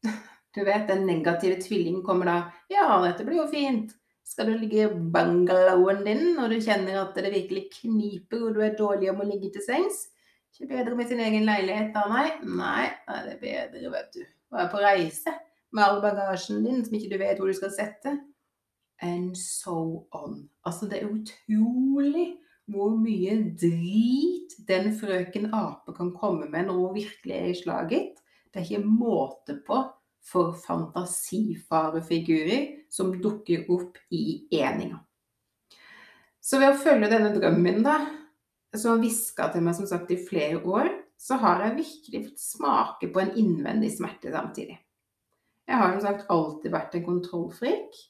Du 0.58 0.64
vet, 0.66 0.88
den 0.90 1.06
negative 1.06 1.60
tvillingen 1.62 2.02
kommer 2.06 2.32
da 2.32 2.38
Ja, 2.74 2.88
dette 3.06 3.28
blir 3.28 3.44
jo 3.44 3.46
fint. 3.54 3.94
Skal 4.26 4.50
du 4.50 4.58
ligge 4.58 4.88
i 4.88 4.90
bungalowen 4.90 6.02
din 6.10 6.32
når 6.40 6.56
du 6.56 6.66
kjenner 6.66 7.04
at 7.04 7.14
det 7.22 7.30
virkelig 7.30 7.68
kniper 7.78 8.48
og 8.48 8.58
du 8.58 8.66
er 8.66 8.74
dårlig 8.80 9.14
om 9.14 9.22
å 9.22 9.30
ligge 9.30 9.54
til 9.54 9.66
sengs? 9.70 10.08
Ikke 10.54 10.70
bedre 10.70 10.94
med 10.96 11.08
sin 11.10 11.18
egen 11.24 11.48
leilighet 11.48 11.96
da, 11.96 12.04
nei. 12.12 12.28
Nei, 12.46 12.86
det 13.26 13.32
er 13.34 13.40
bedre, 13.42 13.90
vet 13.96 14.12
du. 14.14 14.22
Å 14.54 14.58
være 14.60 14.70
på 14.70 14.82
reise 14.84 15.32
med 15.74 15.82
all 15.82 15.98
bagasjen 16.04 16.62
din 16.62 16.84
som 16.86 16.94
ikke 16.94 17.10
du 17.10 17.18
vet 17.18 17.40
hvor 17.42 17.50
du 17.50 17.58
skal 17.58 17.74
sette. 17.74 18.22
And 19.02 19.34
so 19.38 20.08
on. 20.14 20.50
Altså, 20.64 20.86
det 20.88 21.02
er 21.02 21.10
utrolig 21.10 22.38
hvor 22.72 22.96
mye 22.96 23.54
drit 23.60 24.54
den 24.70 24.94
frøken 24.96 25.54
ape 25.58 25.92
kan 25.98 26.14
komme 26.16 26.46
med 26.52 26.66
når 26.70 26.76
hun 26.80 26.96
virkelig 27.02 27.36
er 27.36 27.48
i 27.50 27.56
slaget. 27.58 28.14
Det 28.54 28.60
er 28.62 28.70
ikke 28.70 28.86
måte 28.86 29.54
på 29.66 29.78
for 30.24 30.56
fantasifarefigurer 30.64 32.88
som 32.94 33.22
dukker 33.22 33.66
opp 33.74 33.98
i 34.14 34.48
eninga. 34.54 35.00
Så 36.44 36.60
ved 36.62 36.70
å 36.76 36.80
følge 36.80 37.10
denne 37.12 37.34
drømmen, 37.36 37.84
da, 37.84 38.00
som 38.80 39.02
hviska 39.02 39.50
til 39.54 39.66
meg 39.66 39.78
som 39.78 39.88
sagt 39.90 40.12
i 40.14 40.20
flere 40.28 40.62
år, 40.66 40.90
så 41.20 41.38
har 41.40 41.62
jeg 41.64 41.78
virkelig 41.78 42.24
fått 42.30 42.42
smake 42.42 43.12
på 43.14 43.22
en 43.22 43.36
innvendig 43.40 43.94
smerte 43.96 44.32
samtidig. 44.34 44.80
Jeg 45.68 45.80
har 45.80 45.94
som 45.94 46.02
sagt 46.04 46.32
alltid 46.34 46.74
vært 46.74 46.98
en 46.98 47.06
kontrollfrik. 47.06 48.02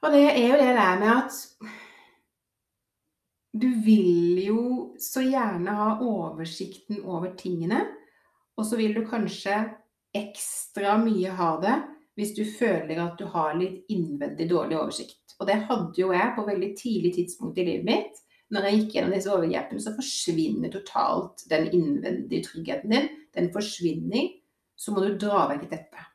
Og 0.00 0.16
det 0.16 0.24
er 0.32 0.46
jo 0.48 0.58
det 0.58 0.72
der 0.74 0.98
med 0.98 1.12
at 1.12 1.38
du 3.60 3.68
vil 3.84 4.38
jo 4.44 4.64
så 5.02 5.22
gjerne 5.26 5.74
ha 5.74 5.92
oversikten 6.06 7.02
over 7.04 7.34
tingene, 7.38 7.82
og 8.56 8.66
så 8.66 8.78
vil 8.78 8.94
du 8.96 9.04
kanskje 9.08 9.62
ekstra 10.16 10.96
mye 11.02 11.34
ha 11.38 11.54
det 11.62 11.76
hvis 12.18 12.34
du 12.36 12.42
føler 12.44 12.98
at 13.00 13.18
du 13.18 13.28
har 13.32 13.54
litt 13.56 13.86
innvendig 13.92 14.48
dårlig 14.50 14.76
oversikt. 14.76 15.36
Og 15.40 15.48
det 15.48 15.62
hadde 15.70 15.96
jo 15.96 16.10
jeg 16.12 16.34
på 16.36 16.44
veldig 16.46 16.70
tidlig 16.76 17.14
tidspunkt 17.16 17.58
i 17.58 17.64
livet 17.64 17.86
mitt. 17.86 18.18
Når 18.50 18.66
jeg 18.66 18.78
gikk 18.78 18.94
gjennom 18.96 19.14
disse 19.14 19.30
overgrepene, 19.30 19.82
så 19.82 19.94
forsvinner 19.94 20.72
totalt 20.72 21.44
den 21.50 21.68
innvendige 21.70 22.48
tryggheten 22.48 22.94
din. 22.94 23.10
Den 23.36 23.50
forsvinner. 23.54 24.32
Så 24.80 24.94
må 24.94 25.04
du 25.04 25.18
dra 25.20 25.44
vekk 25.50 25.66
et 25.66 25.74
teppe. 25.74 26.06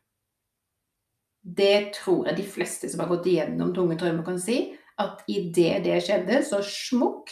Det 1.46 1.94
tror 2.00 2.26
jeg 2.28 2.40
de 2.40 2.48
fleste 2.50 2.90
som 2.90 3.04
har 3.04 3.12
gått 3.12 3.28
igjennom 3.30 3.72
tunge 3.76 3.98
traumer, 4.02 4.26
kan 4.26 4.40
si 4.42 4.74
at 5.02 5.22
idet 5.30 5.84
det 5.86 6.00
skjedde, 6.04 6.40
så 6.48 6.64
smukk, 6.66 7.30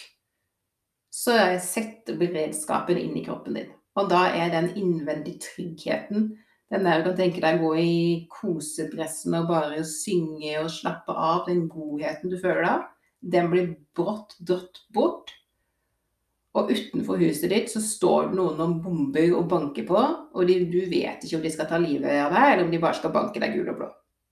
så 1.13 1.37
setter 1.61 2.19
beredskapen 2.19 2.99
inn 3.01 3.17
i 3.17 3.25
kroppen 3.25 3.57
din. 3.57 3.71
Og 3.97 4.09
da 4.09 4.27
er 4.33 4.53
den 4.53 4.71
innvendige 4.77 5.41
tryggheten 5.47 6.31
den 6.73 6.85
der 6.85 7.01
du 7.01 7.09
kan 7.09 7.17
tenke 7.19 7.41
deg 7.43 7.59
å 7.59 7.67
gå 7.67 7.73
i 7.77 7.97
kosedressen 8.33 9.35
og 9.37 9.49
bare 9.51 9.83
synge 9.85 10.55
og 10.63 10.71
slappe 10.73 11.13
av, 11.13 11.43
den 11.45 11.67
godheten 11.69 12.31
du 12.31 12.37
føler 12.41 12.65
da, 12.65 12.75
den 13.23 13.49
blir 13.51 13.71
brått 13.95 14.35
dratt 14.43 14.83
bort. 14.93 15.31
Og 16.53 16.69
utenfor 16.69 17.17
huset 17.17 17.49
ditt 17.49 17.71
så 17.71 17.81
står 17.81 18.29
det 18.29 18.37
noen 18.37 18.59
og 18.61 18.75
bomber 18.83 19.31
og 19.39 19.47
banker 19.49 19.87
på, 19.87 20.01
og 20.33 20.49
de, 20.49 20.59
du 20.69 20.83
vet 20.91 21.23
ikke 21.23 21.39
om 21.39 21.45
de 21.45 21.53
skal 21.53 21.69
ta 21.69 21.79
livet 21.81 22.19
av 22.27 22.35
deg, 22.35 22.49
eller 22.51 22.67
om 22.67 22.73
de 22.73 22.81
bare 22.83 22.99
skal 22.99 23.13
banke 23.15 23.41
deg 23.41 23.55
gul 23.55 23.71
og 23.73 23.79
blå. 23.79 23.87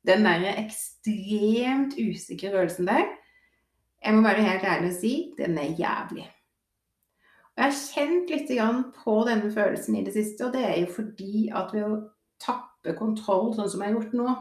Den 0.05 0.25
der 0.25 0.45
ekstremt 0.53 1.97
usikre 1.97 2.53
rørelsen 2.53 2.89
der, 2.89 3.09
jeg 4.01 4.17
må 4.17 4.21
være 4.25 4.45
helt 4.45 4.63
ærlig 4.65 4.93
og 4.93 4.97
si, 4.97 5.15
den 5.37 5.57
er 5.61 5.73
jævlig. 5.77 6.27
Og 7.51 7.61
jeg 7.61 7.67
har 7.67 7.81
kjent 7.81 8.31
litt 8.33 8.53
på 9.01 9.17
denne 9.27 9.51
følelsen 9.53 9.97
i 9.97 10.05
det 10.05 10.13
siste, 10.15 10.45
og 10.45 10.53
det 10.53 10.63
er 10.65 10.79
jo 10.81 10.93
fordi 10.93 11.49
at 11.53 11.73
ved 11.73 11.85
å 11.85 11.99
tappe 12.41 12.95
kontroll, 12.97 13.51
sånn 13.53 13.69
som 13.69 13.81
jeg 13.81 13.91
har 13.91 13.97
gjort 13.99 14.15
nå, 14.17 14.35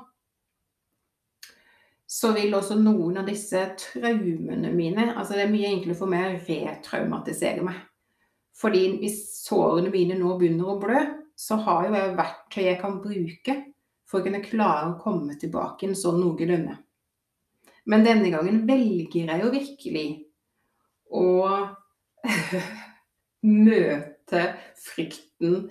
så 2.11 2.33
vil 2.35 2.55
også 2.59 2.75
noen 2.81 3.21
av 3.21 3.29
disse 3.29 3.61
traumene 3.79 4.73
mine 4.75 5.13
Altså 5.13 5.37
det 5.37 5.45
er 5.45 5.53
mye 5.53 5.69
enklere 5.71 5.99
for 5.99 6.11
meg 6.11 6.27
å 6.27 6.41
retraumatisere 6.49 7.63
meg. 7.63 7.77
Fordi 8.59 8.83
hvis 9.01 9.21
sårene 9.45 9.93
mine 9.93 10.17
nå 10.19 10.35
begynner 10.41 10.73
å 10.73 10.79
blø, 10.83 11.05
så 11.39 11.61
har 11.65 11.87
jo 11.87 11.95
jeg 11.95 12.17
verktøy 12.19 12.65
jeg 12.67 12.81
kan 12.81 12.99
bruke 13.01 13.55
for 14.11 14.21
å 14.21 14.27
kunne 14.27 14.43
klare 14.43 14.89
å 14.91 14.99
komme 15.01 15.37
tilbake 15.39 15.87
en 15.87 15.97
sånn 15.97 16.19
noenlunde. 16.21 16.75
Men 17.87 18.05
denne 18.05 18.33
gangen 18.35 18.65
velger 18.69 19.31
jeg 19.31 19.45
jo 19.45 19.53
virkelig 19.55 20.09
å 21.15 21.29
møte 23.71 24.43
frykten 24.83 25.71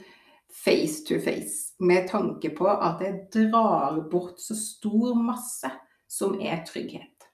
face 0.49 1.03
to 1.05 1.19
face, 1.21 1.75
med 1.79 2.07
tanke 2.09 2.49
på 2.55 2.65
at 2.71 3.03
jeg 3.03 3.27
drar 3.35 3.99
bort 4.09 4.41
så 4.41 4.55
stor 4.57 5.19
masse 5.19 5.69
som 6.09 6.39
er 6.41 6.63
trygghet. 6.67 7.29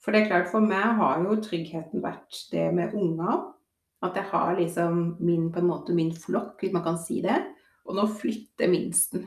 For 0.00 0.12
det 0.12 0.22
er 0.22 0.30
klart, 0.30 0.48
for 0.52 0.64
meg 0.64 0.96
har 1.00 1.24
jo 1.24 1.40
tryggheten 1.44 2.04
vært 2.04 2.44
det 2.52 2.68
med 2.76 2.94
unger. 2.96 3.50
At 4.04 4.16
jeg 4.16 4.30
har 4.30 4.54
liksom 4.56 5.00
min, 5.20 5.50
på 5.52 5.60
en 5.60 5.68
måte 5.68 5.96
min 5.96 6.12
flokk, 6.16 6.62
hvis 6.62 6.72
man 6.72 6.84
kan 6.86 6.96
si 7.00 7.20
det. 7.24 7.36
Og 7.84 7.96
nå 7.98 8.06
flytter 8.20 8.70
minsten. 8.72 9.26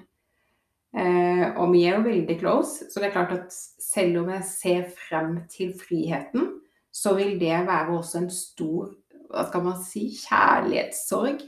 Eh, 0.94 1.46
og 1.58 1.72
vi 1.74 1.86
er 1.88 1.98
jo 1.98 2.06
veldig 2.06 2.36
close, 2.38 2.88
så 2.90 3.02
det 3.02 3.10
er 3.10 3.16
klart 3.16 3.32
at 3.34 3.54
selv 3.54 4.20
om 4.22 4.30
jeg 4.30 4.46
ser 4.46 4.84
frem 4.94 5.40
til 5.50 5.72
friheten, 5.78 6.52
så 6.94 7.16
vil 7.18 7.40
det 7.42 7.64
være 7.66 7.96
også 7.96 8.22
en 8.22 8.30
stor 8.34 8.92
hva 9.34 9.48
skal 9.48 9.64
man 9.66 9.80
si 9.82 10.04
kjærlighetssorg. 10.14 11.42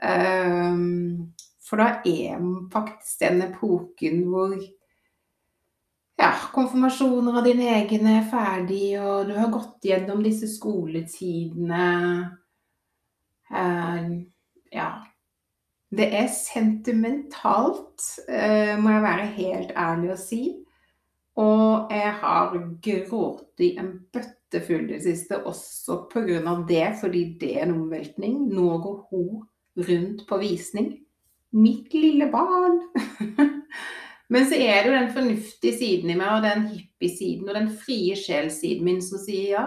Eh, 0.00 0.78
for 1.64 1.80
da 1.80 1.90
er 2.08 2.40
faktisk 2.72 3.20
den 3.20 3.44
epoken 3.50 4.24
hvor 4.32 4.56
ja, 6.20 6.30
konfirmasjoner 6.54 7.38
av 7.38 7.46
dine 7.46 7.70
egne 7.74 8.18
er 8.20 8.28
ferdig, 8.30 8.94
og 9.02 9.28
du 9.28 9.34
har 9.38 9.50
gått 9.52 9.88
gjennom 9.88 10.22
disse 10.24 10.48
skoletidene. 10.52 11.88
Uh, 13.50 14.12
ja. 14.74 14.90
Det 15.94 16.06
er 16.18 16.30
sentimentalt, 16.32 18.06
uh, 18.28 18.74
må 18.78 18.94
jeg 18.94 19.04
være 19.08 19.32
helt 19.38 19.74
ærlig 19.78 20.14
å 20.14 20.20
si. 20.20 20.42
Og 21.42 21.90
jeg 21.90 22.12
har 22.20 22.54
grått 22.82 23.62
i 23.66 23.72
en 23.82 23.90
bøtte 24.14 24.62
full 24.62 24.86
det 24.86 25.00
siste, 25.02 25.40
også 25.42 26.04
pga. 26.12 26.54
det, 26.68 26.86
fordi 27.00 27.24
det 27.40 27.56
er 27.58 27.66
en 27.66 27.80
omveltning. 27.80 28.38
Nå 28.54 28.78
går 28.86 29.00
hun 29.10 29.42
rundt 29.88 30.26
på 30.28 30.38
visning. 30.38 30.92
Mitt 31.50 31.94
lille 31.94 32.30
barn! 32.30 32.80
Men 34.32 34.46
så 34.48 34.56
er 34.56 34.82
det 34.82 34.88
jo 34.88 34.96
den 34.96 35.12
fornuftige 35.12 35.76
siden 35.78 36.12
i 36.12 36.16
meg, 36.16 36.30
og 36.32 36.44
den 36.46 36.68
hippie-siden 36.72 37.48
og 37.48 37.58
den 37.58 37.70
frie 37.76 38.16
sjel-siden 38.16 38.86
min 38.86 39.02
som 39.04 39.20
sier 39.20 39.50
ja. 39.52 39.64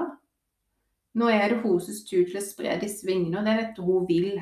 Nå 1.17 1.29
er 1.33 1.49
det 1.49 1.61
hennes 1.63 2.03
tur 2.05 2.25
til 2.25 2.39
å 2.39 2.45
spre 2.45 2.77
de 2.81 2.89
svingene, 2.89 3.39
og 3.39 3.45
det 3.45 3.53
er 3.53 3.61
dette 3.63 3.85
hun 3.85 4.05
vil. 4.09 4.41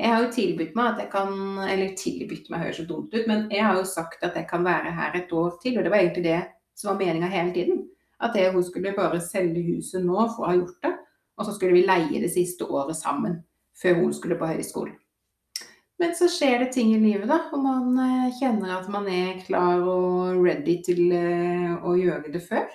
Jeg 0.00 0.14
har 0.14 0.24
jo 0.24 0.30
tilbudt 0.32 0.76
meg 0.78 0.94
at 0.94 1.02
jeg 1.02 1.10
kan 1.12 1.32
Eller 1.66 1.90
tilbudt 1.98 2.48
meg 2.48 2.62
høres 2.64 2.78
så 2.80 2.86
dumt 2.88 3.12
ut, 3.12 3.26
men 3.28 3.50
jeg 3.52 3.66
har 3.66 3.76
jo 3.76 3.84
sagt 3.84 4.24
at 4.24 4.38
jeg 4.38 4.48
kan 4.48 4.64
være 4.64 4.94
her 4.96 5.18
et 5.18 5.32
år 5.32 5.58
til, 5.62 5.76
og 5.76 5.84
det 5.84 5.92
var 5.92 6.02
egentlig 6.02 6.24
det 6.24 6.40
som 6.78 6.92
var 6.92 7.02
meninga 7.02 7.28
hele 7.28 7.52
tiden. 7.54 7.84
At 8.20 8.36
jeg, 8.36 8.52
hun 8.52 8.64
skulle 8.64 8.94
bare 8.96 9.20
selge 9.20 9.62
huset 9.66 10.04
nå 10.04 10.24
for 10.32 10.44
å 10.44 10.50
ha 10.50 10.56
gjort 10.56 10.82
det, 10.86 10.94
og 11.36 11.46
så 11.46 11.54
skulle 11.56 11.76
vi 11.76 11.86
leie 11.88 12.22
det 12.22 12.32
siste 12.32 12.66
året 12.68 12.96
sammen 12.96 13.40
før 13.80 14.02
hun 14.02 14.12
skulle 14.12 14.38
på 14.40 14.48
høyskole. 14.50 14.92
Men 16.00 16.14
så 16.16 16.30
skjer 16.32 16.62
det 16.62 16.72
ting 16.72 16.94
i 16.94 17.00
livet, 17.00 17.26
da, 17.28 17.42
og 17.52 17.60
man 17.60 17.96
eh, 18.00 18.36
kjenner 18.38 18.78
at 18.78 18.86
man 18.88 19.04
er 19.12 19.40
klar 19.44 19.82
og 19.84 20.38
ready 20.40 20.78
til 20.86 21.10
eh, 21.12 21.74
å 21.76 21.92
gjøre 21.98 22.32
det 22.32 22.40
før. 22.46 22.70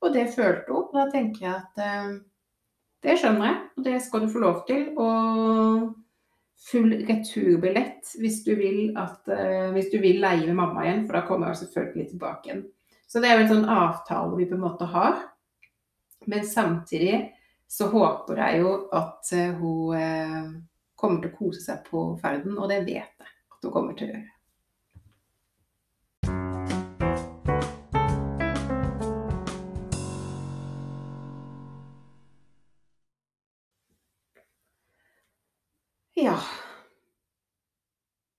Og 0.00 0.14
det 0.14 0.30
følte 0.32 0.72
hun. 0.72 0.86
Da 0.94 1.04
tenker 1.12 1.44
jeg 1.44 1.58
at 1.58 1.82
eh, 1.84 2.14
det 3.04 3.18
skjønner 3.20 3.50
jeg, 3.50 3.58
og 3.76 3.84
det 3.84 3.98
skal 4.06 4.24
du 4.24 4.30
få 4.32 4.40
lov 4.46 4.62
til. 4.70 4.86
Og 4.96 5.90
full 6.70 6.96
returbillett 7.08 8.14
hvis 8.20 8.40
du 8.48 8.54
vil, 8.56 8.80
at, 9.00 9.28
hvis 9.76 9.92
du 9.92 9.98
vil 10.00 10.18
leie 10.20 10.44
med 10.44 10.56
mamma 10.56 10.84
igjen, 10.84 11.04
for 11.04 11.16
da 11.16 11.22
kommer 11.28 11.52
jeg 11.52 11.62
selvfølgelig 11.62 12.08
tilbake 12.14 12.48
igjen. 12.48 12.64
Så 13.08 13.20
det 13.20 13.28
er 13.28 13.38
jo 13.38 13.44
en 13.44 13.52
sånn 13.54 13.70
avtale 13.76 14.40
vi 14.40 14.48
på 14.48 14.56
en 14.56 14.64
måte 14.64 14.88
har. 14.92 15.22
Men 16.28 16.44
samtidig 16.48 17.22
så 17.68 17.88
håper 17.92 18.40
jeg 18.44 18.60
jo 18.64 18.74
at 18.96 19.32
hun 19.60 20.60
kommer 21.00 21.22
til 21.22 21.32
å 21.32 21.38
kose 21.38 21.64
seg 21.64 21.86
på 21.88 22.04
ferden, 22.20 22.58
og 22.58 22.68
det 22.70 22.84
vet 22.84 23.16
jeg 23.16 23.32
at 23.56 23.64
hun 23.64 23.72
kommer 23.74 23.96
til 23.96 24.10
å 24.10 24.12
gjøre. 24.12 24.28
Ja. 36.20 36.36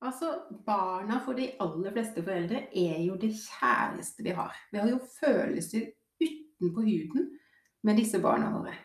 Altså, 0.02 0.34
barna 0.66 1.18
for 1.26 1.38
de 1.38 1.48
aller 1.62 1.94
fleste 1.94 2.22
foreldre 2.22 2.68
er 2.78 3.02
jo 3.02 3.18
det 3.22 3.32
kjæreste 3.38 4.26
vi 4.26 4.36
har. 4.38 4.54
Vi 4.72 4.82
har 4.82 4.90
jo 4.90 5.02
følelser 5.18 5.90
utenpå 6.22 6.86
huden 6.86 7.30
med 7.86 7.98
disse 7.98 8.22
barna 8.22 8.52
våre. 8.54 8.76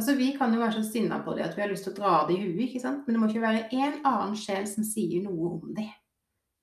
Altså, 0.00 0.14
Vi 0.16 0.30
kan 0.32 0.54
jo 0.54 0.62
være 0.62 0.78
så 0.78 0.82
sinna 0.86 1.18
på 1.20 1.34
det 1.36 1.42
at 1.44 1.56
vi 1.58 1.60
har 1.60 1.68
lyst 1.68 1.84
til 1.84 1.92
å 1.92 1.98
dra 1.98 2.12
det 2.24 2.38
i 2.38 2.44
huet, 2.46 2.62
ikke 2.70 2.80
sant? 2.80 3.02
men 3.04 3.12
det 3.12 3.20
må 3.20 3.26
ikke 3.28 3.42
være 3.42 3.66
en 3.68 3.98
annen 4.08 4.38
sjel 4.38 4.64
som 4.64 4.86
sier 4.88 5.20
noe 5.26 5.50
om 5.58 5.74
det. 5.76 5.90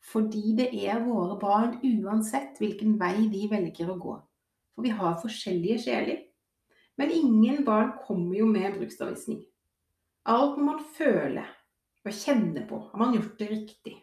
Fordi 0.10 0.56
det 0.58 0.72
er 0.74 1.04
våre 1.06 1.36
barn 1.38 1.76
uansett 1.86 2.58
hvilken 2.58 2.96
vei 2.98 3.28
de 3.30 3.44
velger 3.52 3.92
å 3.94 4.00
gå. 4.02 4.16
For 4.74 4.88
vi 4.88 4.96
har 4.98 5.22
forskjellige 5.22 5.84
sjeler. 5.86 6.24
Men 6.98 7.14
ingen 7.14 7.62
barn 7.68 7.94
kommer 8.08 8.40
jo 8.40 8.50
med 8.50 8.80
bruksanvisning. 8.80 9.44
Alt 10.26 10.58
må 10.58 10.72
man 10.72 10.84
føle 10.98 11.46
og 12.08 12.18
kjenne 12.18 12.66
på. 12.66 12.82
Har 12.90 13.06
man 13.06 13.14
gjort 13.20 13.38
det 13.38 13.52
riktig? 13.54 13.98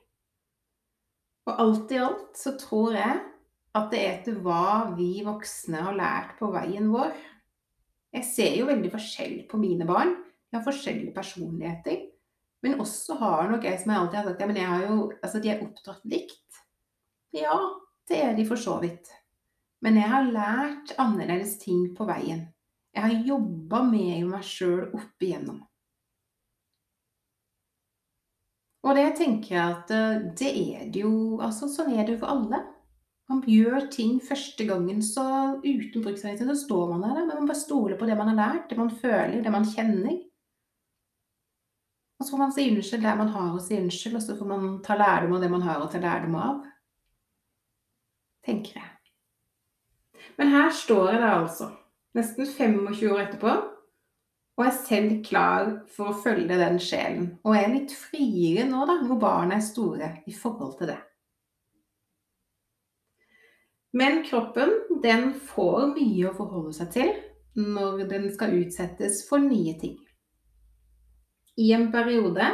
Og 1.50 1.58
alt 1.58 1.90
i 1.90 2.02
alt 2.06 2.38
så 2.38 2.54
tror 2.60 2.94
jeg 3.00 3.18
at 3.74 3.90
det 3.90 3.98
er 3.98 4.12
etter 4.14 4.38
hva 4.46 4.94
vi 4.94 5.24
voksne 5.26 5.82
har 5.88 5.98
lært 5.98 6.36
på 6.38 6.54
veien 6.54 6.92
vår, 6.94 7.10
jeg 8.14 8.26
ser 8.28 8.56
jo 8.58 8.68
veldig 8.68 8.90
forskjell 8.92 9.38
på 9.50 9.58
mine 9.58 9.86
barn. 9.88 10.14
De 10.48 10.58
har 10.58 10.66
forskjellige 10.66 11.14
personligheter. 11.16 12.04
Men 12.64 12.78
også 12.80 13.18
har 13.20 13.50
nok 13.50 13.66
jeg 13.66 13.80
som 13.80 13.90
jeg 13.92 14.00
alltid 14.00 14.18
har 14.20 14.28
sagt, 14.30 14.40
ja, 14.40 14.48
men 14.48 14.60
jeg 14.60 14.70
har 14.70 14.86
jo, 14.86 14.98
altså 15.20 15.40
de 15.42 15.50
er 15.52 15.64
oppdratt 15.66 16.06
likt. 16.08 16.60
Ja, 17.34 17.58
det 18.08 18.20
er 18.22 18.32
de 18.38 18.46
for 18.48 18.60
så 18.60 18.78
vidt. 18.80 19.10
Men 19.84 19.98
jeg 20.00 20.08
har 20.08 20.30
lært 20.30 20.94
annerledes 21.02 21.58
ting 21.60 21.90
på 21.96 22.06
veien. 22.08 22.46
Jeg 22.94 23.02
har 23.02 23.26
jobba 23.26 23.82
med 23.84 24.28
meg 24.30 24.46
sjøl 24.46 24.86
opp 24.94 25.26
igjennom. 25.26 25.58
Og 28.84 28.96
det 28.96 29.08
tenker 29.18 29.56
jeg 29.56 29.74
at 29.74 29.92
eh, 29.96 30.24
det 30.38 30.50
er 30.60 30.88
det 30.92 31.02
jo 31.02 31.40
Altså, 31.42 31.70
sånn 31.72 31.94
er 31.96 32.04
det 32.04 32.16
jo 32.16 32.22
for 32.22 32.32
alle. 32.36 32.60
Man 33.32 33.40
gjør 33.48 33.86
ting 33.92 34.18
første 34.20 34.66
gangen, 34.68 35.00
så 35.02 35.24
uten 35.64 36.02
bruksanvisning 36.04 36.50
så 36.50 36.56
står 36.60 36.90
man 36.92 37.04
der. 37.06 37.22
Men 37.24 37.38
man 37.40 37.48
bare 37.48 37.60
stoler 37.60 37.96
på 37.98 38.08
det 38.08 38.16
man 38.18 38.30
har 38.32 38.40
lært, 38.40 38.70
det 38.70 38.78
man 38.78 38.92
føler, 38.92 39.40
det 39.42 39.52
man 39.52 39.68
kjenner. 39.68 40.18
Og 42.20 42.26
så 42.26 42.34
får 42.34 42.42
man 42.42 42.52
si 42.54 42.66
unnskyld 42.70 43.02
der 43.04 43.16
man 43.18 43.32
har 43.32 43.54
å 43.54 43.62
si 43.62 43.78
unnskyld, 43.80 44.18
og 44.18 44.24
så 44.26 44.36
får 44.38 44.50
man 44.50 44.66
ta 44.84 44.96
lærdom 44.98 45.36
av 45.36 45.44
det 45.44 45.50
man 45.52 45.64
har 45.64 45.80
å 45.82 45.88
ta 45.92 46.00
lærdom 46.02 46.36
av. 46.40 46.60
Tenker 48.44 48.76
jeg. 48.80 48.90
Men 50.38 50.52
her 50.52 50.70
står 50.74 51.14
jeg 51.14 51.22
da 51.22 51.32
altså, 51.38 51.70
nesten 52.16 52.48
25 52.48 53.08
år 53.08 53.24
etterpå, 53.24 53.54
og 54.54 54.62
er 54.68 54.76
selv 54.76 55.16
klar 55.26 55.70
for 55.90 56.12
å 56.12 56.18
følge 56.24 56.60
den 56.60 56.76
sjelen. 56.82 57.32
Og 57.42 57.56
er 57.58 57.72
litt 57.72 57.94
friere 57.96 58.68
nå, 58.68 58.84
da, 58.86 59.00
hvor 59.08 59.18
barna 59.22 59.58
er 59.58 59.66
store, 59.66 60.10
i 60.30 60.34
forhold 60.36 60.76
til 60.78 60.92
det. 60.92 61.00
Men 63.94 64.24
kroppen 64.26 64.72
den 65.02 65.30
får 65.38 65.92
mye 65.94 66.28
å 66.30 66.34
forholde 66.34 66.74
seg 66.74 66.90
til 66.94 67.12
når 67.54 68.08
den 68.10 68.26
skal 68.34 68.56
utsettes 68.58 69.22
for 69.28 69.42
nye 69.42 69.76
ting. 69.78 69.94
I 71.54 71.70
en 71.76 71.92
periode 71.92 72.48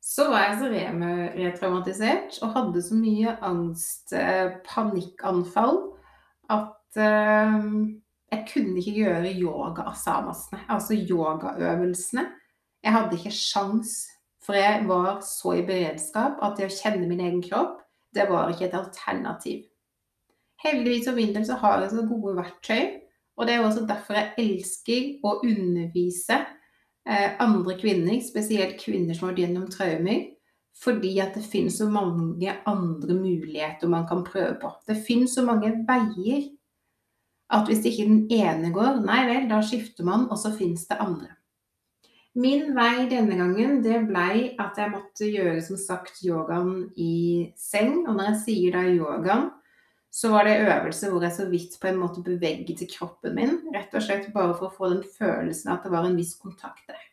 så 0.00 0.30
var 0.30 0.46
jeg 0.46 0.58
så 0.62 0.68
retraumatisert 1.36 2.38
og 2.40 2.54
hadde 2.54 2.82
så 2.86 2.96
mye 2.96 3.34
angst, 3.44 4.14
eh, 4.16 4.56
panikkanfall, 4.64 5.82
at 6.48 6.96
uh, 6.96 7.64
Jeg 8.28 8.44
kunne 8.50 8.76
ikke 8.76 8.92
gjøre 8.92 9.30
yoga-asanasene, 9.40 10.58
altså 10.68 10.92
yogaøvelsene. 10.92 12.26
Jeg 12.84 12.92
hadde 12.92 13.16
ikke 13.16 13.32
sjans, 13.32 13.94
for 14.44 14.52
jeg 14.52 14.82
var 14.88 15.22
så 15.24 15.54
i 15.56 15.62
beredskap 15.64 16.36
at 16.44 16.58
det 16.58 16.66
å 16.68 16.74
kjenne 16.74 17.08
min 17.08 17.22
egen 17.24 17.40
kropp, 17.40 17.80
det 18.12 18.28
var 18.28 18.52
ikke 18.52 18.66
et 18.68 18.76
alternativ. 18.76 19.62
Heldigvis 20.64 21.08
om 21.10 21.18
vinteren 21.18 21.46
så 21.46 21.58
har 21.60 21.82
jeg 21.82 21.92
så 21.92 22.04
gode 22.08 22.34
verktøy, 22.38 22.82
og 23.38 23.46
det 23.46 23.54
er 23.54 23.64
også 23.64 23.84
derfor 23.86 24.18
jeg 24.18 24.32
elsker 24.42 25.26
å 25.26 25.36
undervise 25.46 26.40
eh, 27.06 27.36
andre 27.38 27.76
kvinner, 27.78 28.18
spesielt 28.26 28.78
kvinner 28.82 29.14
som 29.14 29.28
har 29.28 29.36
vært 29.36 29.44
gjennom 29.44 29.68
traumer, 29.70 30.24
fordi 30.78 31.16
at 31.22 31.34
det 31.38 31.46
finnes 31.46 31.78
så 31.78 31.88
mange 31.90 32.54
andre 32.66 33.14
muligheter 33.14 33.90
man 33.90 34.06
kan 34.10 34.24
prøve 34.26 34.58
på. 34.62 34.70
Det 34.86 34.98
finnes 35.06 35.34
så 35.34 35.46
mange 35.46 35.72
veier 35.86 36.48
at 37.54 37.70
hvis 37.70 37.86
ikke 37.88 38.06
den 38.10 38.24
ene 38.34 38.70
går, 38.74 39.00
nei 39.06 39.22
vel, 39.30 39.48
da 39.50 39.62
skifter 39.64 40.06
man, 40.06 40.26
og 40.28 40.38
så 40.38 40.52
finnes 40.54 40.84
det 40.90 40.98
andre. 41.00 41.32
Min 42.38 42.74
vei 42.76 43.08
denne 43.10 43.34
gangen 43.38 43.80
det 43.82 44.04
blei 44.06 44.52
at 44.60 44.76
jeg 44.78 44.92
måtte 44.92 45.26
gjøre 45.26 45.62
som 45.64 45.78
sagt 45.80 46.20
yogaen 46.22 46.84
i 46.94 47.48
seng. 47.58 48.04
Og 48.04 48.14
når 48.14 48.28
jeg 48.28 48.40
sier 48.44 48.76
da 48.76 48.84
yogaen, 48.86 49.48
så 50.10 50.30
var 50.32 50.46
det 50.48 50.62
øvelse 50.64 51.10
hvor 51.10 51.22
jeg 51.22 51.34
så 51.36 51.46
vidt 51.50 51.76
på 51.80 51.90
en 51.90 52.00
måte 52.00 52.24
beveget 52.24 52.80
kroppen 52.90 53.36
min. 53.36 53.58
Rett 53.74 53.94
og 53.94 54.04
slett 54.04 54.30
bare 54.34 54.56
for 54.56 54.68
å 54.68 54.74
få 54.74 54.90
den 54.94 55.04
følelsen 55.04 55.72
at 55.74 55.84
det 55.84 55.92
var 55.92 56.08
en 56.08 56.16
viss 56.18 56.34
kontakt 56.40 56.86
der. 56.88 57.04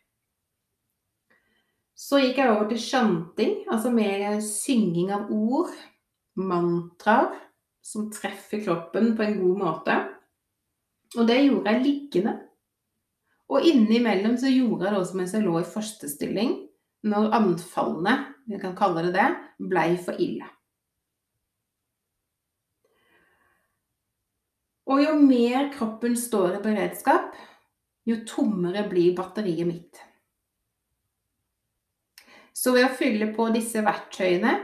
Så 1.96 2.20
gikk 2.20 2.40
jeg 2.40 2.52
over 2.52 2.68
til 2.68 2.80
shanting, 2.80 3.52
altså 3.72 3.90
mer 3.92 4.40
synging 4.44 5.12
av 5.16 5.30
ord, 5.32 5.72
mantraer, 6.36 7.32
som 7.86 8.10
treffer 8.12 8.60
kroppen 8.64 9.14
på 9.16 9.24
en 9.24 9.38
god 9.40 9.62
måte. 9.62 9.96
Og 11.16 11.28
det 11.28 11.38
gjorde 11.44 11.72
jeg 11.72 11.84
liggende. 11.84 12.34
Og 13.48 13.64
innimellom 13.64 14.34
så 14.40 14.50
gjorde 14.50 14.88
jeg 14.88 14.92
det 14.92 15.00
også 15.00 15.20
mens 15.20 15.34
jeg 15.36 15.46
lå 15.46 15.60
i 15.60 15.68
førstestilling, 15.70 16.56
når 17.06 17.30
anfallene, 17.38 18.16
vi 18.50 18.58
kan 18.60 18.74
kalle 18.76 19.06
det 19.06 19.14
det, 19.14 19.28
blei 19.70 19.92
for 20.02 20.18
ille. 20.20 20.48
Og 24.86 25.02
jo 25.02 25.16
mer 25.18 25.70
kroppen 25.74 26.14
står 26.18 26.58
i 26.58 26.62
beredskap, 26.62 27.34
jo 28.06 28.20
tommere 28.28 28.84
blir 28.86 29.16
batteriet 29.18 29.66
mitt. 29.66 29.98
Så 32.56 32.72
ved 32.72 32.86
å 32.86 32.94
fylle 32.96 33.32
på 33.34 33.48
disse 33.54 33.82
verktøyene, 33.84 34.54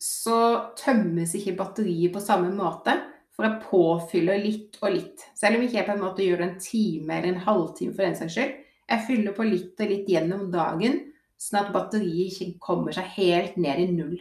så 0.00 0.72
tømmes 0.80 1.34
ikke 1.36 1.58
batteriet 1.58 2.14
på 2.14 2.22
samme 2.24 2.50
måte. 2.56 2.96
For 3.36 3.46
jeg 3.46 3.62
påfyller 3.70 4.40
litt 4.42 4.76
og 4.82 4.96
litt. 4.96 5.22
Selv 5.38 5.56
om 5.56 5.62
ikke 5.64 5.78
jeg 5.78 5.86
på 5.86 5.94
en 5.94 6.02
måte 6.02 6.24
gjør 6.24 6.42
det 6.42 6.48
en 6.48 6.58
time 6.60 7.14
eller 7.14 7.30
en 7.30 7.44
halvtime 7.46 7.94
for 7.94 8.04
den 8.04 8.18
saks 8.18 8.34
skyld. 8.34 8.56
Jeg 8.90 9.06
fyller 9.06 9.36
på 9.36 9.46
litt 9.46 9.80
og 9.80 9.92
litt 9.92 10.10
gjennom 10.10 10.48
dagen, 10.52 10.98
sånn 11.40 11.60
at 11.62 11.70
batteriet 11.72 12.34
ikke 12.34 12.58
kommer 12.66 12.96
seg 12.96 13.06
helt 13.14 13.56
ned 13.60 13.80
i 13.84 13.86
null. 13.92 14.18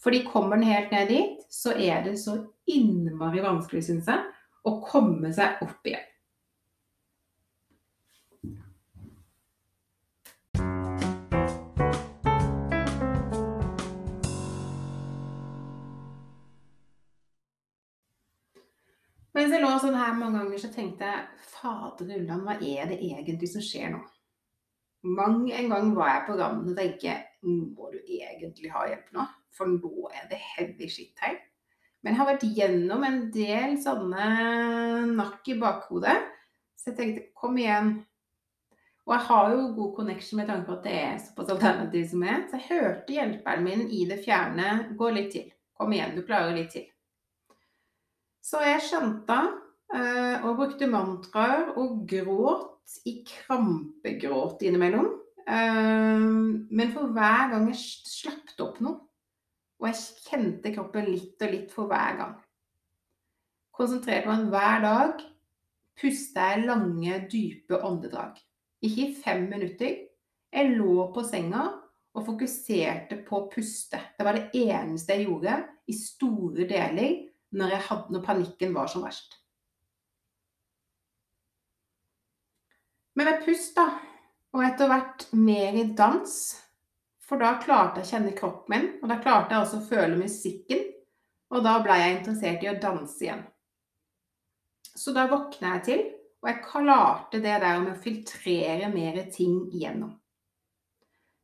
Fordi 0.00 0.24
kommer 0.26 0.58
den 0.58 0.68
helt 0.68 0.92
ned 0.92 1.12
dit, 1.12 1.40
så 1.52 1.72
er 1.76 2.02
det 2.04 2.16
så 2.20 2.36
innmari 2.68 3.40
vanskelig, 3.44 3.84
syns 3.86 4.10
jeg, 4.10 4.26
å 4.66 4.76
komme 4.84 5.32
seg 5.34 5.62
opp 5.64 5.88
igjen. 5.88 6.06
Mens 19.30 19.54
jeg 19.54 19.62
lå 19.62 19.68
sånn 19.80 19.96
her 19.96 20.16
mange 20.18 20.40
ganger, 20.40 20.58
så 20.60 20.68
tenkte 20.74 21.06
jeg 21.06 21.44
fader 21.52 22.16
ulland, 22.18 22.42
hva 22.44 22.56
er 22.58 22.90
det 22.90 22.98
egentlig 22.98 23.48
som 23.48 23.62
skjer 23.64 23.94
nå? 23.94 24.00
Mang 25.16 25.46
en 25.48 25.70
gang 25.72 25.94
var 25.96 26.10
jeg 26.10 26.24
på 26.26 26.34
gangen 26.36 26.66
og 26.68 26.76
tenkte 26.76 27.14
må 27.40 27.88
du 27.88 27.96
egentlig 28.04 28.68
ha 28.74 28.82
hjelp 28.90 29.14
nå? 29.16 29.24
For 29.56 29.70
nå 29.70 30.10
er 30.12 30.26
det 30.28 30.40
heavy 30.44 30.90
shit 30.92 31.16
her. 31.24 31.38
Men 32.00 32.14
jeg 32.14 32.20
har 32.20 32.28
vært 32.30 32.46
gjennom 32.56 33.02
en 33.04 33.18
del 33.34 33.74
sånne 33.82 34.28
nakk 35.12 35.50
i 35.52 35.56
bakhodet, 35.60 36.16
så 36.78 36.90
jeg 36.90 36.96
tenkte 36.96 37.26
kom 37.36 37.58
igjen. 37.60 37.98
Og 39.08 39.14
jeg 39.16 39.26
har 39.26 39.52
jo 39.52 39.66
god 39.76 39.90
connection 39.96 40.40
med 40.40 40.48
tanke 40.48 40.68
på 40.68 40.76
at 40.78 40.86
det 40.86 40.94
er 40.96 41.18
såpass 41.20 41.52
alternativ 41.52 42.06
som 42.12 42.24
er. 42.24 42.44
Så 42.48 42.60
jeg 42.60 42.68
hørte 42.70 43.16
hjelperen 43.16 43.66
min 43.66 43.82
i 43.90 44.04
det 44.08 44.20
fjerne 44.24 44.68
gå 44.96 45.10
litt 45.12 45.32
til. 45.34 45.50
Kom 45.76 45.92
igjen, 45.96 46.14
du 46.16 46.22
klarer 46.24 46.54
litt 46.56 46.72
til. 46.76 46.86
Så 48.44 48.62
jeg 48.64 48.80
skjønte 48.86 49.36
eh, 49.96 50.44
og 50.46 50.56
brukte 50.60 50.88
mantraer 50.88 51.74
og 51.80 52.04
gråt 52.08 53.00
i 53.08 53.18
krampegråt 53.26 54.64
innimellom. 54.68 55.10
Eh, 55.44 56.24
men 56.70 56.94
for 56.94 57.12
hver 57.12 57.50
gang 57.52 57.68
jeg 57.72 57.82
slapp 57.82 58.54
opp 58.60 58.80
noe, 58.84 59.09
og 59.80 59.88
jeg 59.88 60.00
kjente 60.28 60.72
kroppen 60.74 61.08
litt 61.08 61.42
og 61.42 61.52
litt 61.54 61.72
for 61.72 61.90
hver 61.90 62.16
gang 62.20 62.38
Konsentrerte 63.80 64.28
meg 64.28 64.50
hver 64.52 64.82
dag, 64.84 65.20
pusta 65.96 66.50
jeg 66.50 66.66
lange, 66.66 67.14
dype 67.32 67.78
åndedrag. 67.80 68.34
Ikke 68.84 69.06
i 69.06 69.14
fem 69.16 69.46
minutter. 69.48 69.94
Jeg 70.52 70.74
lå 70.74 71.06
på 71.14 71.22
senga 71.24 71.62
og 72.12 72.26
fokuserte 72.26 73.22
på 73.24 73.38
å 73.38 73.48
puste. 73.48 74.00
Det 74.18 74.26
var 74.26 74.36
det 74.36 74.66
eneste 74.66 75.16
jeg 75.16 75.30
gjorde 75.30 75.54
i 75.88 75.96
store 75.96 76.66
deler 76.68 77.14
når, 77.56 77.76
hadde, 77.86 78.12
når 78.12 78.26
panikken 78.26 78.74
var 78.76 78.90
som 78.90 79.06
verst. 79.06 79.38
Men 83.16 83.30
med 83.30 83.40
pust, 83.46 83.72
da, 83.78 83.86
og 84.52 84.66
etter 84.66 84.90
hvert 84.90 85.26
mer 85.36 85.76
i 85.78 85.88
dans, 85.96 86.36
for 87.30 87.38
da 87.38 87.54
klarte 87.62 88.00
jeg 88.00 88.08
å 88.08 88.10
kjenne 88.10 88.34
kroppen 88.34 88.74
min, 88.74 88.86
og 88.98 89.10
da 89.12 89.20
klarte 89.22 89.54
jeg 89.54 89.62
også 89.62 89.78
å 89.78 89.86
føle 89.86 90.18
musikken, 90.18 90.80
og 91.54 91.62
da 91.62 91.76
ble 91.82 91.98
jeg 92.00 92.16
interessert 92.16 92.64
i 92.64 92.70
å 92.72 92.78
danse 92.82 93.22
igjen. 93.22 93.44
Så 94.90 95.14
da 95.14 95.28
våkna 95.30 95.76
jeg 95.76 95.84
til, 95.86 96.02
og 96.42 96.50
jeg 96.50 96.64
klarte 96.64 97.38
det 97.38 97.54
der 97.62 97.78
med 97.84 97.92
å 97.92 98.00
filtrere 98.02 98.90
mer 98.90 99.20
ting 99.30 99.62
igjennom. 99.70 100.16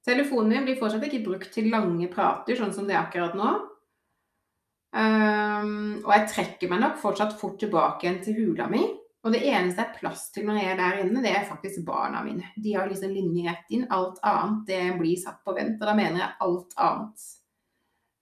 Telefonen 0.06 0.52
min 0.52 0.66
blir 0.66 0.78
fortsatt 0.78 1.06
ikke 1.06 1.24
brukt 1.24 1.54
til 1.54 1.70
lange 1.70 2.10
prater, 2.10 2.58
sånn 2.58 2.74
som 2.74 2.86
det 2.86 2.94
er 2.94 3.04
akkurat 3.04 3.38
nå. 3.38 3.54
Um, 4.96 6.02
og 6.04 6.12
jeg 6.14 6.28
trekker 6.32 6.70
meg 6.70 6.82
nok 6.82 7.00
fortsatt 7.02 7.34
fort 7.38 7.58
tilbake 7.62 8.06
igjen 8.06 8.22
til 8.26 8.38
hula 8.40 8.66
mi. 8.70 8.82
Og 9.26 9.32
det 9.34 9.42
eneste 9.42 9.80
det 9.80 9.84
er 9.88 9.96
plass 9.98 10.28
til 10.30 10.46
når 10.46 10.60
jeg 10.60 10.68
er 10.70 10.76
der 10.78 11.00
inne, 11.02 11.22
det 11.24 11.32
er 11.34 11.48
faktisk 11.48 11.82
barna 11.86 12.20
mine. 12.22 12.52
De 12.62 12.76
har 12.76 12.86
liksom 12.86 13.10
linje 13.10 13.56
inn. 13.74 13.88
Alt 13.90 14.20
annet 14.22 14.68
det 14.68 14.82
blir 15.00 15.18
satt 15.18 15.40
på 15.42 15.54
vent. 15.56 15.80
Og 15.80 15.88
da 15.88 15.94
mener 15.98 16.22
jeg 16.22 16.36
alt 16.46 16.76
annet 16.86 17.24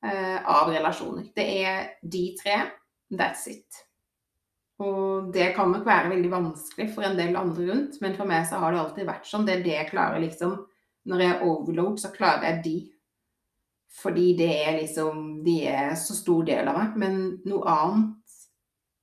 uh, 0.07 0.39
av 0.55 0.73
relasjoner. 0.73 1.29
Det 1.37 1.45
er 1.61 1.91
de 2.01 2.25
tre. 2.41 2.57
That's 3.13 3.45
it. 3.53 3.85
Og 4.81 5.29
det 5.35 5.53
kan 5.55 5.71
nok 5.71 5.85
være 5.87 6.15
veldig 6.17 6.33
vanskelig 6.33 6.89
for 6.97 7.07
en 7.07 7.21
del 7.21 7.37
andre 7.39 7.69
rundt, 7.69 8.01
men 8.03 8.17
for 8.17 8.27
meg 8.27 8.49
så 8.49 8.59
har 8.63 8.73
det 8.73 8.81
alltid 8.81 9.07
vært 9.07 9.29
sånn. 9.29 9.45
Det 9.47 9.59
er 9.59 9.65
det 9.69 9.77
jeg 9.77 9.93
klarer 9.93 10.25
liksom 10.25 10.63
Når 11.05 11.21
jeg 11.21 11.33
er 11.35 11.43
overload, 11.45 12.01
så 12.01 12.09
klarer 12.15 12.49
jeg 12.49 12.61
de. 12.65 12.77
Fordi 14.01 14.31
det 14.39 14.53
er 14.65 14.79
liksom 14.81 15.43
De 15.45 15.59
er 15.69 15.93
så 16.01 16.17
stor 16.17 16.47
del 16.49 16.71
av 16.71 16.79
meg. 16.81 16.97
Men 16.97 17.19
noe 17.45 17.69
annet 17.69 18.39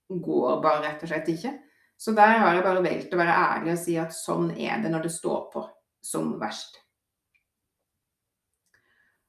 går 0.09 0.63
bare 0.65 0.81
rett 0.87 1.05
og 1.05 1.11
slett 1.13 1.29
ikke. 1.29 1.59
Så 2.01 2.15
der 2.17 2.39
har 2.41 2.55
jeg 2.55 2.65
bare 2.65 2.81
valgt 2.81 3.11
å 3.13 3.19
være 3.19 3.33
ærlig 3.37 3.75
og 3.75 3.81
si 3.83 3.97
at 4.01 4.15
sånn 4.15 4.47
er 4.55 4.79
det 4.81 4.89
når 4.89 5.05
det 5.05 5.13
står 5.13 5.43
på 5.53 5.61
som 6.01 6.33
verst. 6.41 6.79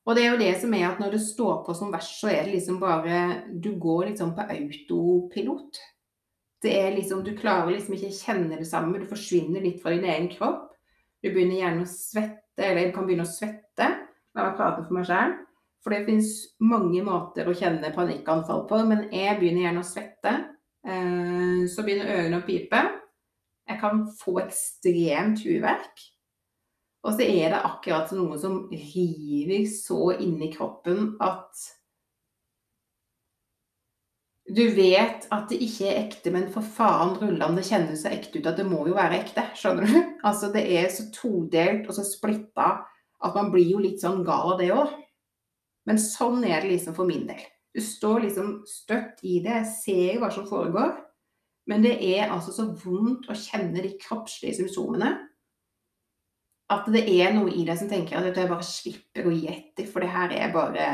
Og 0.03 0.17
det 0.17 0.25
er 0.25 0.33
jo 0.33 0.41
det 0.41 0.53
som 0.59 0.73
er 0.75 0.87
at 0.89 1.03
når 1.03 1.15
det 1.15 1.23
står 1.23 1.61
på 1.67 1.75
som 1.79 1.93
verst, 1.93 2.17
så 2.19 2.31
er 2.33 2.47
det 2.47 2.57
liksom 2.57 2.81
bare 2.81 3.45
Du 3.53 3.75
går 3.79 4.09
liksom 4.11 4.33
på 4.35 4.47
autopilot. 4.55 5.83
Det 6.63 6.73
er 6.79 6.97
liksom 6.97 7.23
Du 7.27 7.35
klarer 7.37 7.75
liksom 7.75 7.95
ikke 7.99 8.11
å 8.11 8.17
kjenne 8.17 8.59
det 8.59 8.67
samme. 8.67 8.99
Du 8.99 9.07
forsvinner 9.11 9.63
litt 9.63 9.83
fra 9.83 9.93
din 9.95 10.09
egen 10.09 10.31
kropp. 10.33 10.73
Du 11.23 11.29
begynner 11.31 11.61
gjerne 11.61 11.85
å 11.85 11.93
svette, 11.93 12.65
eller 12.65 12.89
du 12.89 12.97
kan 12.97 13.07
begynne 13.07 13.29
å 13.29 13.31
svette. 13.31 13.89
La 14.33 14.49
meg 14.49 14.57
prate 14.59 14.83
for 14.87 14.97
meg 14.97 15.07
sjøl. 15.07 15.37
For 15.83 15.95
det 15.95 16.07
fins 16.07 16.33
mange 16.63 17.03
måter 17.05 17.47
å 17.47 17.55
kjenne 17.59 17.93
panikkanfall 17.95 18.65
på, 18.71 18.81
men 18.89 19.09
jeg 19.13 19.39
begynner 19.39 19.67
gjerne 19.67 19.83
å 19.83 19.87
svette. 19.87 20.35
Eh, 20.87 21.63
så 21.71 21.85
begynner 21.85 22.11
ørene 22.17 22.41
å 22.41 22.47
pipe. 22.47 22.81
Jeg 23.71 23.79
kan 23.83 24.03
få 24.19 24.39
ekstremt 24.43 25.45
huverk. 25.47 26.09
Og 27.03 27.17
så 27.17 27.27
er 27.27 27.55
det 27.55 27.63
akkurat 27.67 28.11
noe 28.15 28.39
som 28.39 28.67
river 28.71 29.65
så 29.71 30.13
inni 30.23 30.53
kroppen 30.53 31.17
at 31.23 31.63
du 34.53 34.63
vet 34.75 35.27
at 35.33 35.47
det 35.49 35.61
ikke 35.65 35.87
er 35.89 35.99
ekte, 36.03 36.33
men 36.35 36.49
for 36.53 36.67
faen 36.67 37.15
rullan, 37.21 37.55
det 37.57 37.65
kjennes 37.69 38.03
så 38.03 38.11
ekte 38.13 38.41
ut 38.41 38.49
at 38.51 38.59
det 38.59 38.67
må 38.69 38.83
jo 38.89 38.97
være 38.99 39.21
ekte. 39.23 39.47
Skjønner 39.59 39.89
du? 39.89 40.01
Altså, 40.29 40.53
det 40.55 40.63
er 40.77 40.91
så 40.93 41.09
todelt 41.15 41.89
og 41.91 41.97
så 41.97 42.05
splitta 42.07 42.67
at 43.23 43.39
man 43.39 43.51
blir 43.55 43.73
jo 43.73 43.81
litt 43.83 44.03
sånn 44.03 44.21
gal 44.27 44.53
av 44.55 44.61
det 44.61 44.69
òg. 44.75 44.93
Men 45.89 45.99
sånn 45.99 46.45
er 46.47 46.63
det 46.63 46.75
liksom 46.75 46.95
for 46.95 47.09
min 47.09 47.25
del. 47.27 47.43
Du 47.73 47.81
står 47.81 48.27
liksom 48.27 48.55
støtt 48.69 49.23
i 49.25 49.39
det, 49.45 49.55
jeg 49.63 49.73
ser 49.79 50.21
hva 50.21 50.29
som 50.35 50.49
foregår. 50.49 50.97
Men 51.71 51.85
det 51.85 51.95
er 52.05 52.33
altså 52.33 52.53
så 52.55 52.67
vondt 52.75 53.29
å 53.31 53.39
kjenne 53.39 53.85
de 53.85 53.95
kroppslige 54.01 54.59
symptomene 54.61 55.13
at 56.73 56.87
det 56.93 57.03
er 57.11 57.35
noe 57.35 57.53
i 57.53 57.65
deg 57.67 57.79
som 57.79 57.91
tenker 57.91 58.19
at 58.19 58.39
jeg 58.39 58.51
bare 58.51 58.67
slipper 58.67 59.29
å 59.29 59.35
gi 59.35 59.49
etter, 59.51 59.89
for 59.89 60.05
det 60.05 60.13
her 60.13 60.33
er 60.37 60.55
bare 60.55 60.87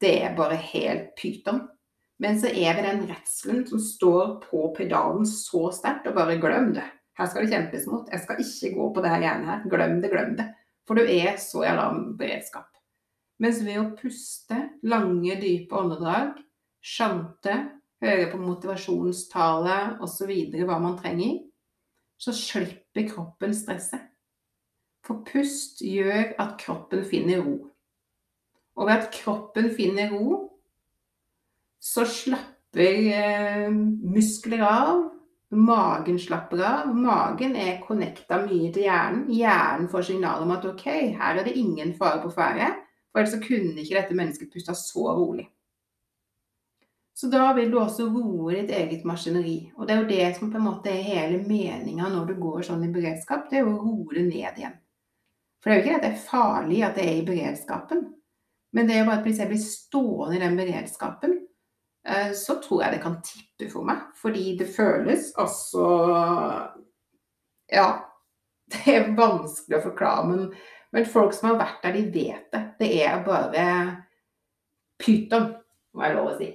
Det 0.00 0.12
er 0.22 0.34
bare 0.36 0.56
helt 0.60 1.14
pyton. 1.16 1.62
Men 2.20 2.36
så 2.40 2.50
er 2.52 2.76
det 2.76 2.84
den 2.84 3.06
redselen 3.08 3.62
som 3.66 3.80
står 3.80 4.34
på 4.44 4.66
pedalen 4.76 5.24
så 5.26 5.70
sterkt, 5.72 6.08
og 6.10 6.18
bare 6.18 6.36
glem 6.40 6.74
det. 6.76 6.84
Her 7.16 7.30
skal 7.30 7.46
det 7.46 7.54
kjempes 7.54 7.86
mot. 7.88 8.10
Jeg 8.12 8.20
skal 8.20 8.42
ikke 8.44 8.74
gå 8.76 8.88
på 8.94 9.04
det 9.04 9.12
her 9.12 9.22
greiene 9.22 9.48
her. 9.48 9.64
Glem 9.72 9.96
det, 10.02 10.10
glem 10.12 10.36
det. 10.36 10.46
For 10.88 11.00
du 11.00 11.08
er 11.08 11.40
så 11.40 11.64
i 11.64 11.70
alarmberedskap. 11.72 12.68
Mens 13.40 13.62
ved 13.64 13.78
å 13.80 13.90
puste 13.96 14.56
lange, 14.84 15.36
dype 15.40 15.76
åndedrag, 15.76 16.34
sjante, 16.84 17.54
høre 18.00 18.28
på 18.32 18.40
motivasjonstale 18.40 19.76
osv. 20.04 20.32
hva 20.68 20.78
man 20.80 20.98
trenger, 21.00 21.38
så 22.20 22.34
slipper 22.36 23.08
kroppen 23.08 23.54
stresset. 23.56 24.10
For 25.06 25.24
pust 25.24 25.80
gjør 25.80 26.34
at 26.40 26.58
kroppen 26.60 27.04
finner 27.08 27.40
ro. 27.44 27.56
Og 28.76 28.88
ved 28.88 28.98
at 28.98 29.14
kroppen 29.14 29.70
finner 29.76 30.12
ro, 30.12 30.42
så 31.80 32.04
slapper 32.04 33.08
eh, 33.16 33.70
muskler 33.72 34.66
av. 34.66 35.06
Magen 35.56 36.20
slapper 36.20 36.60
av. 36.62 36.92
Magen 36.94 37.56
er 37.58 37.80
connecta 37.82 38.42
mye 38.44 38.68
til 38.70 38.84
hjernen. 38.84 39.24
Hjernen 39.32 39.88
får 39.90 40.10
signal 40.12 40.44
om 40.44 40.52
at 40.54 40.68
OK, 40.68 40.86
her 41.16 41.40
er 41.40 41.48
det 41.48 41.56
ingen 41.58 41.96
fare 41.96 42.20
på 42.22 42.30
ferde. 42.36 42.68
For 43.10 43.20
ellers 43.20 43.34
så 43.34 43.42
kunne 43.42 43.82
ikke 43.82 43.98
dette 43.98 44.16
mennesket 44.16 44.52
pusta 44.52 44.74
så 44.78 45.08
rolig. 45.16 45.48
Så 47.20 47.26
da 47.26 47.50
vil 47.52 47.70
du 47.70 47.76
også 47.76 48.06
roe 48.08 48.54
ditt 48.54 48.70
eget 48.72 49.02
maskineri. 49.04 49.72
Og 49.76 49.84
det 49.86 49.94
er 49.94 49.98
jo 50.00 50.08
det 50.08 50.28
som 50.38 50.52
på 50.52 50.56
en 50.56 50.64
måte 50.64 50.92
er 50.92 51.02
hele 51.04 51.42
meninga 51.44 52.08
når 52.08 52.30
du 52.30 52.38
går 52.40 52.62
sånn 52.70 52.86
i 52.86 52.92
beredskap. 52.94 53.50
Det 53.50 53.58
er 53.58 53.66
jo 53.66 53.74
å 53.74 53.82
roe 53.82 54.14
det 54.16 54.24
ned 54.30 54.62
igjen. 54.62 54.78
For 55.60 55.68
det 55.68 55.74
er 55.74 55.80
jo 55.80 55.84
ikke 55.84 55.98
at 55.98 56.06
det 56.06 56.12
er 56.14 56.22
farlig 56.30 56.80
at 56.86 56.96
det 56.96 57.04
er 57.04 57.18
i 57.18 57.26
beredskapen. 57.26 58.06
Men 58.72 58.88
det 58.88 58.94
er 58.94 59.02
jo 59.02 59.08
bare 59.10 59.20
at 59.20 59.26
hvis 59.28 59.42
jeg 59.42 59.50
blir 59.50 59.60
stående 59.60 60.38
i 60.38 60.40
den 60.40 60.56
beredskapen, 60.56 61.36
eh, 62.06 62.32
så 62.38 62.56
tror 62.62 62.84
jeg 62.84 62.94
det 62.94 63.02
kan 63.04 63.20
tippe 63.26 63.68
for 63.72 63.90
meg. 63.90 64.06
Fordi 64.16 64.56
det 64.62 64.70
føles 64.76 65.32
altså 65.36 65.88
Ja. 67.68 67.90
Det 68.70 68.92
er 68.94 69.08
vanskelig 69.18 69.80
å 69.80 69.82
forklare, 69.82 70.26
men, 70.28 70.42
men 70.92 71.06
folk 71.06 71.34
som 71.34 71.52
har 71.52 71.60
vært 71.60 71.84
der, 71.84 71.98
de 71.98 72.06
vet 72.14 72.48
det. 72.50 72.62
Det 72.80 72.88
er 73.04 73.20
bare 73.26 73.66
pyton, 75.00 75.52
må 75.94 76.06
jeg 76.06 76.16
lov 76.16 76.32
å 76.32 76.38
si. 76.40 76.50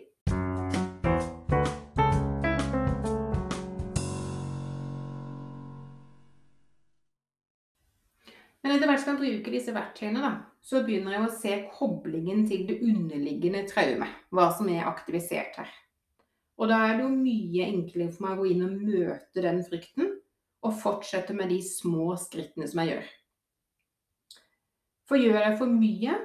Men 8.65 8.73
etter 8.73 8.89
hvert 8.89 9.03
som 9.03 9.13
jeg 9.13 9.21
bruker 9.21 9.53
disse 9.53 9.73
verktøyene, 9.75 10.21
da, 10.25 10.31
så 10.65 10.81
begynner 10.83 11.13
jeg 11.13 11.23
å 11.23 11.33
se 11.37 11.57
koblingen 11.77 12.47
til 12.49 12.65
det 12.67 12.79
underliggende 12.81 13.61
traumet. 13.69 14.23
Hva 14.33 14.49
som 14.57 14.71
er 14.73 14.87
aktivisert 14.89 15.59
her. 15.61 15.73
Og 16.57 16.71
da 16.71 16.79
er 16.87 16.97
det 16.97 17.05
jo 17.05 17.11
mye 17.13 17.67
enklere 17.67 18.15
for 18.15 18.25
meg 18.25 18.33
å 18.33 18.41
gå 18.41 18.49
inn 18.51 18.65
og 18.65 18.79
møte 18.79 19.43
den 19.45 19.61
frykten, 19.67 20.15
og 20.65 20.79
fortsette 20.81 21.35
med 21.37 21.53
de 21.53 21.59
små 21.61 22.15
skrittene 22.17 22.65
som 22.67 22.81
jeg 22.81 22.95
gjør. 22.95 23.13
For 25.05 25.21
gjør 25.21 25.41
jeg 25.41 25.57
for 25.59 25.69
mye, 25.69 26.15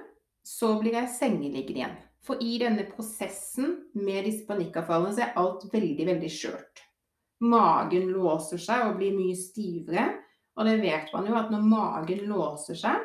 så 0.47 0.75
blir 0.81 0.97
jeg 0.97 1.12
sengeliggende 1.12 1.83
igjen. 1.83 1.99
For 2.25 2.40
i 2.45 2.57
denne 2.61 2.85
prosessen 2.88 3.75
med 3.97 4.27
disse 4.29 4.47
panikkavfallene 4.49 5.16
så 5.16 5.25
er 5.25 5.38
alt 5.40 5.66
veldig, 5.73 6.07
veldig 6.09 6.31
skjørt. 6.33 6.83
Magen 7.40 8.11
låser 8.12 8.61
seg 8.61 8.87
og 8.88 8.99
blir 9.01 9.16
mye 9.16 9.37
stivere. 9.38 10.07
Og 10.59 10.69
det 10.69 10.77
vet 10.83 11.12
man 11.14 11.29
jo 11.29 11.37
at 11.38 11.53
når 11.53 11.64
magen 11.64 12.25
låser 12.29 12.77
seg, 12.77 13.05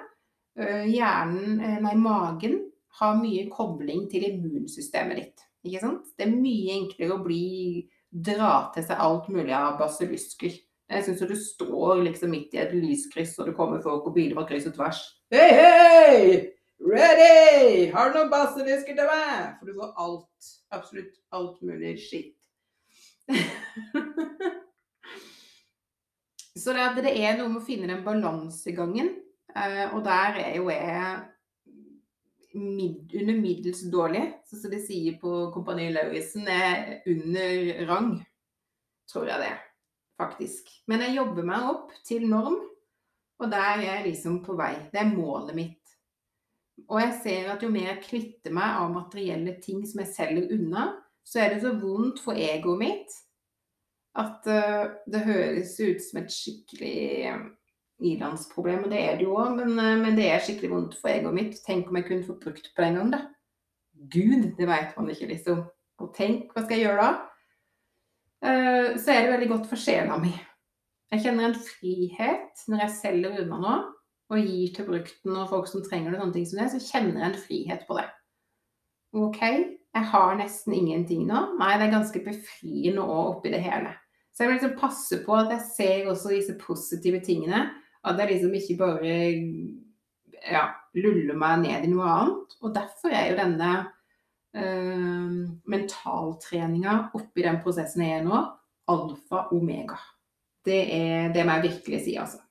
hjernen, 0.55 1.59
nei, 1.83 1.95
magen 1.99 2.57
har 2.99 3.17
mye 3.19 3.45
kobling 3.51 4.05
til 4.11 4.23
immunsystemet 4.27 5.19
ditt. 5.19 5.45
Ikke 5.67 5.81
sant? 5.83 6.11
Det 6.15 6.27
er 6.27 6.35
mye 6.35 6.75
enklere 6.79 7.15
å 7.15 7.23
bli 7.23 7.85
dra 8.11 8.69
til 8.75 8.85
seg 8.87 9.01
alt 9.01 9.27
mulig 9.31 9.55
av 9.55 9.79
basillusker. 9.79 10.55
Jeg 10.89 11.05
syns 11.05 11.23
du 11.25 11.35
står 11.39 12.03
liksom 12.05 12.29
midt 12.29 12.53
i 12.53 12.61
et 12.61 12.73
lyskryss, 12.77 13.39
og 13.39 13.49
det 13.49 13.55
kommer 13.57 13.81
folk 13.81 14.05
og 14.05 14.13
biler 14.13 14.37
på 14.37 14.45
kryss 14.51 14.67
og 14.69 14.75
tvers. 14.77 14.99
Hei, 15.33 15.49
hei! 15.57 16.19
Ready! 16.85 17.89
Har 17.93 18.11
du 18.11 18.19
noen 18.19 18.29
basillusker 18.29 18.93
til 18.93 19.07
meg? 19.09 19.55
For 19.57 19.65
du 19.65 19.73
får 19.79 19.95
alt. 20.03 20.49
Absolutt 20.75 21.15
alt 21.33 21.57
mulig 21.65 21.95
skitt. 22.03 22.37
Så 26.55 26.73
det, 26.75 26.85
det, 27.01 27.13
er 27.17 27.37
noe 27.39 27.49
med 27.49 27.61
å 27.63 27.65
finne 27.65 27.89
den 27.89 28.05
balansegangen. 28.05 29.09
Eh, 29.55 29.85
og 29.89 30.05
der 30.05 30.37
er 30.43 30.53
jo 30.59 30.69
jeg 30.69 31.15
mid, 32.55 33.09
under 33.17 33.41
middels 33.41 33.81
dårlig. 33.91 34.23
Så 34.45 34.61
som 34.61 34.71
de 34.71 34.79
sier 34.85 35.17
på 35.21 35.49
Kompani 35.55 35.89
Lauritzen, 35.93 36.45
er 36.47 37.01
under 37.09 37.85
rang. 37.89 38.11
Tror 39.09 39.27
jeg 39.29 39.41
det, 39.41 39.53
faktisk. 40.19 40.69
Men 40.87 41.03
jeg 41.05 41.17
jobber 41.17 41.47
meg 41.47 41.71
opp 41.71 41.95
til 42.07 42.27
norm, 42.29 42.59
og 43.39 43.51
der 43.51 43.73
er 43.75 43.83
jeg 43.83 44.05
liksom 44.09 44.39
på 44.45 44.55
vei. 44.57 44.73
Det 44.93 45.01
er 45.01 45.11
målet 45.11 45.55
mitt. 45.57 45.81
Og 46.89 46.99
jeg 47.01 47.19
ser 47.23 47.51
at 47.53 47.63
jo 47.63 47.71
mer 47.71 47.93
jeg 47.93 48.03
kvitter 48.03 48.55
meg 48.55 48.79
av 48.81 48.93
materielle 48.93 49.55
ting 49.63 49.83
som 49.87 50.01
jeg 50.03 50.11
selger 50.13 50.51
unna, 50.55 50.89
så 51.25 51.41
er 51.41 51.53
det 51.53 51.63
så 51.63 51.71
vondt 51.79 52.19
for 52.21 52.37
egoet 52.37 52.81
mitt 52.81 53.21
at 54.15 54.47
uh, 54.47 54.95
det 55.11 55.25
høres 55.25 55.73
ut 55.81 56.03
som 56.03 56.21
et 56.21 56.31
skikkelig 56.31 57.33
um, 57.33 57.47
ilandsproblem, 58.05 58.85
og 58.85 58.93
det 58.93 59.01
er 59.01 59.17
det 59.19 59.25
jo 59.27 59.35
òg, 59.35 59.57
men, 59.57 59.73
uh, 59.75 59.95
men, 59.99 60.15
det 60.15 60.29
er 60.31 60.43
skikkelig 60.43 60.71
vondt 60.71 60.95
for 61.01 61.11
egoet 61.11 61.35
mitt. 61.35 61.57
Tenk 61.65 61.89
om 61.91 61.99
jeg 61.99 62.07
kunne 62.07 62.27
få 62.27 62.37
brukt 62.39 62.69
på 62.71 62.83
det 62.83 62.91
en 62.91 62.99
gang, 63.01 63.11
da. 63.15 63.21
Gud, 64.11 64.51
det 64.55 64.69
veit 64.69 64.95
man 64.95 65.11
ikke, 65.11 65.27
liksom. 65.33 65.65
Og 66.03 66.11
tenk, 66.15 66.51
hva 66.53 66.63
skal 66.63 66.77
jeg 66.77 66.87
gjøre 66.87 67.03
da? 67.03 67.34
Uh, 68.43 68.95
så 68.99 69.13
er 69.13 69.23
det 69.23 69.33
veldig 69.35 69.51
godt 69.53 69.69
for 69.71 69.79
sjela 69.79 70.17
mi. 70.21 70.33
Jeg 71.13 71.23
kjenner 71.23 71.49
en 71.49 71.59
frihet 71.59 72.65
når 72.67 72.83
jeg 72.85 72.95
selger 72.97 73.39
unna 73.43 73.61
nå, 73.61 73.75
og 74.33 74.41
gir 74.41 74.73
til 74.73 74.87
brukten 74.89 75.37
og 75.37 75.49
folk 75.51 75.69
som 75.69 75.83
trenger 75.85 76.11
det, 76.11 76.19
sånne 76.19 76.35
ting 76.35 76.47
som 76.49 76.61
det, 76.61 76.69
så 76.73 76.81
kjenner 76.81 77.21
jeg 77.21 77.29
en 77.29 77.41
frihet 77.45 77.85
på 77.87 77.97
det. 77.99 78.05
OK, 79.15 79.41
jeg 79.95 80.09
har 80.11 80.35
nesten 80.39 80.75
ingenting 80.75 81.23
nå. 81.29 81.41
Nei, 81.59 81.75
det 81.79 81.87
er 81.87 81.93
ganske 81.93 82.21
befriende 82.25 83.05
òg 83.05 83.37
oppi 83.37 83.53
det 83.53 83.61
hele. 83.63 83.93
Så 84.35 84.43
jeg 84.43 84.49
vil 84.49 84.57
liksom 84.57 84.79
passe 84.79 85.21
på 85.23 85.35
at 85.39 85.53
jeg 85.53 85.67
ser 85.69 86.09
også 86.11 86.33
disse 86.33 86.55
positive 86.59 87.21
tingene. 87.23 87.69
At 88.05 88.19
jeg 88.19 88.33
liksom 88.33 88.57
ikke 88.57 88.75
bare 88.81 89.13
ja, 90.51 90.65
luller 90.99 91.37
meg 91.39 91.61
ned 91.63 91.87
i 91.87 91.91
noe 91.93 92.09
annet. 92.11 92.57
Og 92.59 92.73
derfor 92.75 93.15
er 93.15 93.29
jo 93.29 93.37
denne 93.39 93.69
mentaltreninga 94.55 96.97
oppi 97.17 97.43
den 97.43 97.59
prosessen 97.63 98.05
jeg 98.05 98.21
er 98.21 98.27
nå, 98.27 98.41
alfa 98.91 99.47
omega. 99.55 99.97
Det, 100.65 100.81
er, 100.95 101.29
det 101.33 101.45
må 101.45 101.57
jeg 101.57 101.69
virkelig 101.69 102.03
si, 102.05 102.17
altså. 102.17 102.41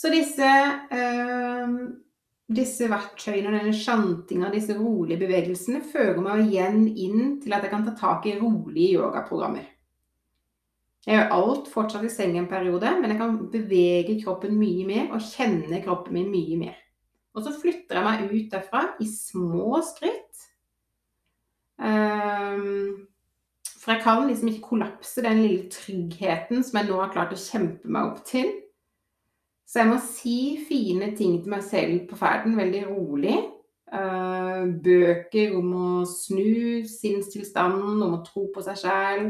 Så 0.00 0.08
disse, 0.12 0.48
øh, 0.96 1.74
disse 2.56 2.88
verktøyene, 2.88 3.52
denne 3.58 3.74
sjantinga, 3.76 4.48
disse 4.52 4.76
rolige 4.78 5.20
bevegelsene, 5.20 5.82
fører 5.92 6.22
meg 6.24 6.46
igjen 6.46 6.86
inn 6.88 7.36
til 7.42 7.52
at 7.52 7.66
jeg 7.66 7.72
kan 7.72 7.84
ta 7.84 7.92
tak 7.98 8.28
i 8.28 8.38
rolige 8.40 8.96
yogaprogrammer. 8.96 9.66
Jeg 11.06 11.16
gjør 11.16 11.34
alt 11.36 11.68
fortsatt 11.72 12.04
i 12.04 12.12
seng 12.12 12.36
en 12.36 12.48
periode, 12.48 12.88
men 13.00 13.12
jeg 13.12 13.20
kan 13.20 13.36
bevege 13.52 14.18
kroppen 14.20 14.56
mye 14.60 14.84
mer 14.88 15.12
og 15.16 15.24
kjenne 15.24 15.80
kroppen 15.84 16.16
min 16.16 16.32
mye 16.32 16.58
mer. 16.60 16.80
Og 17.34 17.44
så 17.44 17.52
flytter 17.54 17.98
jeg 17.98 18.06
meg 18.06 18.32
ut 18.32 18.48
derfra 18.52 18.82
i 19.02 19.06
små 19.06 19.78
skritt. 19.86 20.46
Um, 21.80 23.06
for 23.80 23.94
jeg 23.94 24.02
kan 24.04 24.26
liksom 24.28 24.50
ikke 24.50 24.66
kollapse 24.66 25.22
den 25.24 25.38
lille 25.40 25.70
tryggheten 25.72 26.64
som 26.64 26.80
jeg 26.80 26.88
nå 26.90 26.98
har 27.00 27.12
klart 27.14 27.32
å 27.32 27.40
kjempe 27.40 27.88
meg 27.88 28.10
opp 28.10 28.24
til. 28.28 28.50
Så 29.70 29.80
jeg 29.80 29.88
må 29.92 30.00
si 30.02 30.40
fine 30.66 31.12
ting 31.16 31.38
til 31.40 31.52
meg 31.52 31.62
selv 31.64 32.02
på 32.10 32.18
ferden, 32.18 32.58
veldig 32.58 32.82
rolig. 32.90 33.38
Uh, 33.90 34.66
bøker 34.82 35.54
om 35.58 35.70
å 35.74 35.86
snu 36.06 36.82
sinnstilstanden, 36.86 38.02
om 38.02 38.18
å 38.18 38.24
tro 38.26 38.48
på 38.54 38.62
seg 38.66 38.82
sjæl. 38.82 39.24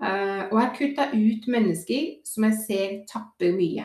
Uh, 0.00 0.48
og 0.48 0.56
jeg 0.62 0.74
kutta 0.78 1.10
ut 1.12 1.48
mennesker 1.52 2.08
som 2.24 2.48
jeg 2.48 2.58
ser 2.64 2.96
tapper 3.08 3.52
mye. 3.52 3.84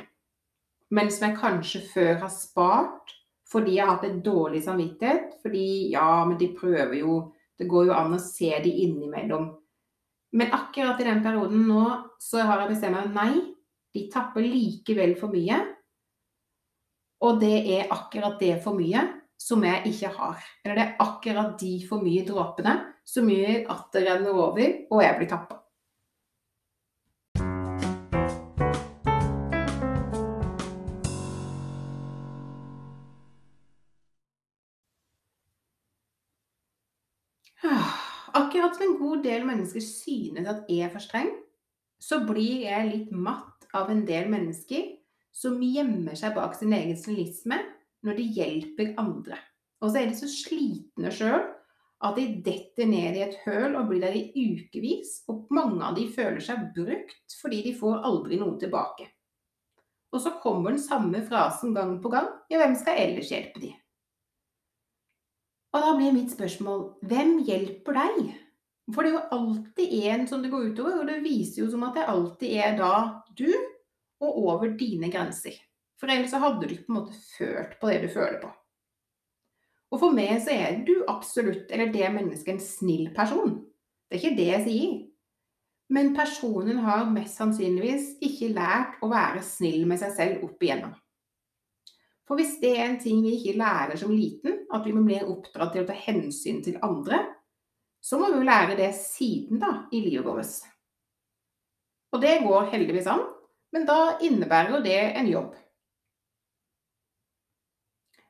Men 0.96 1.12
som 1.12 1.28
jeg 1.28 1.40
kanskje 1.42 1.84
før 1.92 2.14
har 2.24 2.32
spart 2.32 3.15
fordi 3.52 3.78
jeg 3.78 3.86
har 3.86 3.98
hatt 3.98 4.08
en 4.08 4.24
dårlig 4.26 4.64
samvittighet. 4.66 5.38
Fordi 5.44 5.68
ja, 5.94 6.26
men 6.26 6.38
de 6.40 6.54
prøver 6.58 7.00
jo 7.02 7.20
Det 7.56 7.70
går 7.72 7.86
jo 7.88 7.94
an 7.96 8.12
å 8.12 8.18
se 8.20 8.50
de 8.60 8.72
innimellom. 8.84 9.46
Men 10.36 10.52
akkurat 10.52 11.00
i 11.00 11.06
den 11.08 11.22
perioden 11.24 11.62
nå 11.70 11.84
så 12.20 12.44
har 12.44 12.66
jeg 12.66 12.74
bestemt 12.74 12.98
meg 12.98 13.14
nei, 13.16 13.54
de 13.96 14.02
tapper 14.12 14.44
likevel 14.44 15.14
for 15.16 15.32
mye. 15.32 15.62
Og 17.24 17.40
det 17.40 17.54
er 17.78 17.94
akkurat 17.96 18.36
det 18.44 18.58
for 18.66 18.76
mye 18.76 19.06
som 19.40 19.64
jeg 19.64 19.94
ikke 19.94 20.12
har. 20.18 20.44
Eller 20.66 20.76
det 20.76 20.84
er 20.84 21.06
akkurat 21.06 21.56
de 21.62 21.78
for 21.88 22.04
mye 22.04 22.28
dråpene 22.28 22.76
som 23.08 23.32
gjør 23.32 23.70
at 23.72 23.88
det 23.96 24.04
renner 24.10 24.36
over, 24.36 24.80
og 24.92 25.04
jeg 25.06 25.18
blir 25.22 25.32
tappa. 25.32 25.62
God 39.06 39.24
del 39.26 39.46
mennesker 39.48 39.84
synes 39.86 40.50
at 40.50 40.70
jeg 40.70 40.88
er 40.88 40.94
for 40.94 41.04
streng, 41.04 41.32
så 42.02 42.22
blir 42.28 42.66
jeg 42.66 42.92
litt 42.92 43.12
matt 43.14 43.68
av 43.76 43.90
en 43.92 44.04
del 44.08 44.30
mennesker 44.32 44.96
som 45.36 45.62
gjemmer 45.64 46.16
seg 46.18 46.36
bak 46.36 46.56
sin 46.58 46.74
egen 46.76 46.98
snillisme 47.00 47.60
når 48.06 48.20
de 48.20 48.26
hjelper 48.38 48.94
andre. 49.02 49.38
Og 49.84 49.92
så 49.92 50.02
er 50.02 50.10
de 50.10 50.18
så 50.18 50.30
slitne 50.32 51.12
sjøl 51.14 51.44
at 52.06 52.18
de 52.18 52.26
detter 52.46 52.88
ned 52.90 53.18
i 53.18 53.24
et 53.26 53.38
høl 53.46 53.76
og 53.80 53.90
blir 53.90 54.04
der 54.04 54.16
i 54.18 54.28
ukevis, 54.36 55.24
og 55.32 55.48
mange 55.56 55.82
av 55.86 55.96
de 55.98 56.08
føler 56.12 56.42
seg 56.44 56.70
brukt 56.76 57.38
fordi 57.40 57.64
de 57.66 57.76
får 57.78 58.04
aldri 58.08 58.40
noe 58.42 58.60
tilbake. 58.62 59.08
Og 60.14 60.22
så 60.24 60.36
kommer 60.44 60.72
den 60.72 60.84
samme 60.84 61.24
frasen 61.28 61.74
gang 61.76 61.98
på 62.04 62.12
gang 62.14 62.30
ja, 62.52 62.62
hvem 62.62 62.76
skal 62.80 63.00
ellers 63.02 63.32
hjelpe 63.34 63.64
de? 63.64 63.74
Og 65.76 65.84
da 65.84 65.92
blir 65.98 66.16
mitt 66.16 66.32
spørsmål 66.32 66.86
hvem 67.04 67.40
hjelper 67.48 67.98
deg? 68.00 68.45
For 68.94 69.02
det 69.02 69.12
er 69.12 69.16
jo 69.16 69.38
alltid 69.40 69.94
en 70.12 70.28
som 70.30 70.44
det 70.44 70.52
går 70.54 70.68
utover, 70.72 71.00
og 71.02 71.08
det 71.10 71.24
viser 71.24 71.64
jo 71.64 71.70
som 71.72 71.86
at 71.88 71.96
det 71.98 72.10
alltid 72.12 72.52
er 72.62 72.76
da 72.78 72.92
du 73.38 73.48
og 74.22 74.44
over 74.46 74.76
dine 74.78 75.10
grenser. 75.14 75.56
For 76.00 76.12
ellers 76.12 76.34
så 76.36 76.42
hadde 76.44 76.68
du 76.68 76.76
ikke 76.76 76.86
på 76.90 76.94
en 76.94 77.00
måte 77.00 77.18
følt 77.38 77.80
på 77.82 77.90
det 77.90 78.04
du 78.04 78.12
føler 78.14 78.38
på. 78.44 78.52
Og 79.94 80.02
for 80.02 80.16
meg 80.16 80.38
så 80.44 80.54
er 80.54 80.82
du 80.86 80.94
absolutt, 81.10 81.70
eller 81.72 81.94
det 81.94 82.12
mennesket, 82.14 82.56
en 82.56 82.62
snill 82.62 83.10
person. 83.16 83.58
Det 84.06 84.18
er 84.18 84.22
ikke 84.22 84.38
det 84.38 84.48
jeg 84.50 84.66
sier. 84.66 84.96
Men 85.96 86.16
personen 86.18 86.82
har 86.82 87.06
mest 87.14 87.38
sannsynligvis 87.40 88.16
ikke 88.26 88.54
lært 88.56 89.02
å 89.06 89.10
være 89.12 89.44
snill 89.46 89.86
med 89.90 90.02
seg 90.02 90.14
selv 90.18 90.46
opp 90.48 90.64
igjennom. 90.66 90.94
For 92.26 92.42
hvis 92.42 92.56
det 92.62 92.72
er 92.74 92.88
en 92.88 93.00
ting 93.02 93.22
vi 93.22 93.36
ikke 93.38 93.60
lærer 93.62 94.00
som 94.02 94.14
liten, 94.14 94.64
at 94.74 94.86
vi 94.86 94.94
må 94.96 95.04
bli 95.06 95.20
oppdratt 95.22 95.76
til 95.76 95.86
å 95.86 95.90
ta 95.90 95.98
hensyn 96.08 96.64
til 96.66 96.80
andre, 96.86 97.22
så 98.06 98.20
må 98.22 98.30
vi 98.30 98.40
jo 98.40 98.46
lære 98.46 98.78
det 98.78 98.92
siden 99.00 99.62
da, 99.62 99.72
i 99.92 100.04
livet 100.04 100.28
vårt. 100.28 100.60
Og 102.14 102.22
det 102.22 102.44
går 102.46 102.70
heldigvis 102.72 103.10
an, 103.10 103.24
men 103.74 103.88
da 103.88 104.18
innebærer 104.24 104.76
jo 104.76 104.84
det 104.86 105.00
en 105.18 105.32
jobb. 105.32 105.56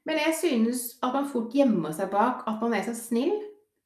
Men 0.06 0.22
jeg 0.22 0.38
synes 0.38 0.86
at 1.04 1.14
man 1.14 1.28
fort 1.30 1.54
gjemmer 1.54 1.94
seg 1.98 2.12
bak 2.14 2.46
at 2.48 2.62
man 2.62 2.78
er 2.78 2.86
så 2.86 2.96
snill, 2.98 3.34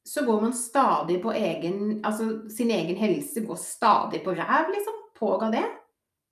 så 0.06 0.24
går 0.24 0.40
man 0.40 0.54
stadig 0.56 1.18
på 1.22 1.32
egen 1.36 2.00
Altså 2.04 2.48
sin 2.48 2.70
egen 2.72 2.96
helse 2.96 3.42
går 3.44 3.58
stadig 3.60 4.22
på 4.24 4.32
ræv, 4.32 4.70
liksom. 4.72 4.96
Påga 5.20 5.50
det. 5.52 5.66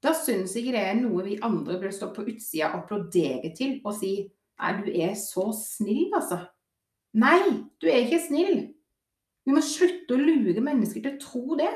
Da 0.03 0.15
syns 0.17 0.55
ikke 0.57 0.73
det 0.73 0.81
er 0.81 0.97
noe 0.97 1.25
vi 1.27 1.37
andre 1.45 1.77
bør 1.81 1.93
stå 1.93 2.09
på 2.15 2.25
utsida 2.31 2.71
og 2.71 2.85
applaudere 2.85 3.53
til 3.57 3.81
og 3.85 3.97
si 3.99 4.13
Nei, 4.59 4.73
du 4.83 4.89
er 4.91 5.13
så 5.15 5.45
snill, 5.55 6.09
altså. 6.17 6.41
Nei, 7.15 7.39
du 7.79 7.87
er 7.87 8.01
ikke 8.03 8.19
snill. 8.25 8.57
Vi 9.49 9.55
må 9.57 9.63
slutte 9.65 10.13
å 10.13 10.21
lure 10.21 10.61
mennesker 10.61 11.01
til 11.01 11.15
å 11.15 11.21
tro 11.23 11.57
det. 11.57 11.73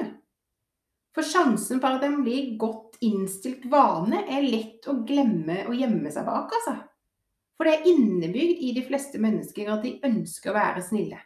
For 1.16 1.24
sjansen 1.24 1.78
for 1.80 1.96
at 1.96 2.04
en 2.04 2.18
blir 2.20 2.50
godt 2.60 2.98
innstilt 3.00 3.64
vane, 3.72 4.26
er 4.28 4.44
lett 4.44 4.88
å 4.92 4.98
glemme 5.08 5.62
og 5.64 5.78
gjemme 5.80 6.12
seg 6.12 6.26
bak, 6.28 6.52
altså. 6.58 6.74
For 7.56 7.68
det 7.68 7.78
er 7.78 7.88
innebygd 7.94 8.60
i 8.60 8.74
de 8.76 8.82
fleste 8.84 9.20
mennesker 9.22 9.70
at 9.72 9.86
de 9.86 9.94
ønsker 10.04 10.52
å 10.52 10.56
være 10.58 10.84
snille. 10.84 11.20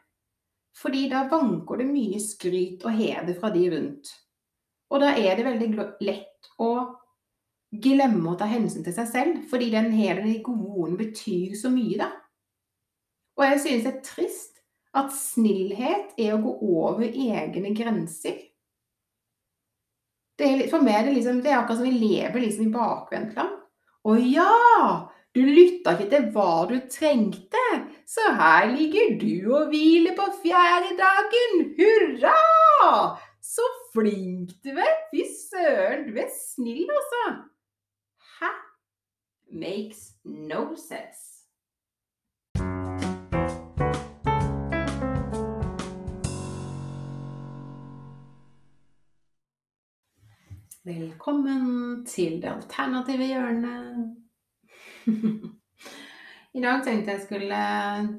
Fordi 0.77 1.07
da 1.11 1.25
vanker 1.31 1.83
det 1.83 1.89
mye 1.91 2.23
skryt 2.23 2.87
og 2.87 2.95
heder 2.95 3.35
fra 3.41 3.51
de 3.51 3.67
rundt. 3.73 4.13
Og 4.95 5.03
da 5.03 5.17
er 5.19 5.35
det 5.35 5.47
veldig 5.49 5.71
lett 6.07 6.51
å 6.63 6.73
glemme 7.75 8.31
å 8.31 8.39
ta 8.39 8.47
hensyn 8.47 8.87
til 8.87 8.95
seg 8.95 9.11
selv, 9.11 9.41
fordi 9.51 9.73
den 9.75 9.91
hele 9.99 10.23
de 10.29 10.39
gode 10.47 10.69
ordene 10.77 11.01
betyr 11.01 11.59
så 11.59 11.75
mye, 11.75 11.99
da. 12.05 12.13
Og 13.35 13.49
jeg 13.51 13.65
synes 13.65 13.89
det 13.89 13.95
er 13.97 14.05
trist 14.07 14.56
at 14.97 15.13
snillhet 15.15 16.17
er 16.21 16.35
å 16.37 16.43
gå 16.43 16.55
over 16.81 17.07
egne 17.07 17.73
grenser. 17.77 18.39
Er, 20.37 20.67
for 20.69 20.85
meg 20.85 20.99
er 20.99 21.07
det 21.09 21.15
liksom, 21.17 21.41
det 21.45 21.53
er 21.53 21.61
akkurat 21.63 21.81
som 21.81 21.89
vi 21.89 21.97
lever 21.97 22.43
liksom 22.43 22.67
i 22.67 22.73
bakvendtland. 22.75 23.55
Å 24.07 24.17
ja! 24.21 24.51
Du 25.37 25.43
lytta 25.45 25.93
ikke 25.93 26.09
til 26.09 26.29
hva 26.33 26.53
du 26.71 26.77
trengte, 26.89 27.65
så 28.09 28.31
her 28.39 28.71
ligger 28.71 29.19
du 29.21 29.51
og 29.53 29.73
hviler 29.73 30.17
på 30.17 30.31
fjerde 30.41 30.95
dagen. 30.97 31.67
Hurra! 31.77 32.37
Så 33.45 33.67
flink 33.93 34.55
du 34.65 34.73
er! 34.73 34.95
Fy 35.13 35.27
søren, 35.29 36.07
du 36.09 36.17
er 36.21 36.33
snill, 36.33 36.89
altså. 36.89 37.23
Hæ? 38.39 38.53
Makes 39.53 40.09
no 40.25 40.71
sense. 40.77 41.36
Velkommen 50.87 52.05
til 52.07 52.37
det 52.43 52.47
alternative 52.47 53.27
hjørnet. 53.27 54.05
I 56.57 56.63
dag 56.63 56.85
tenkte 56.87 57.11
jeg 57.11 57.23
skulle 57.25 57.59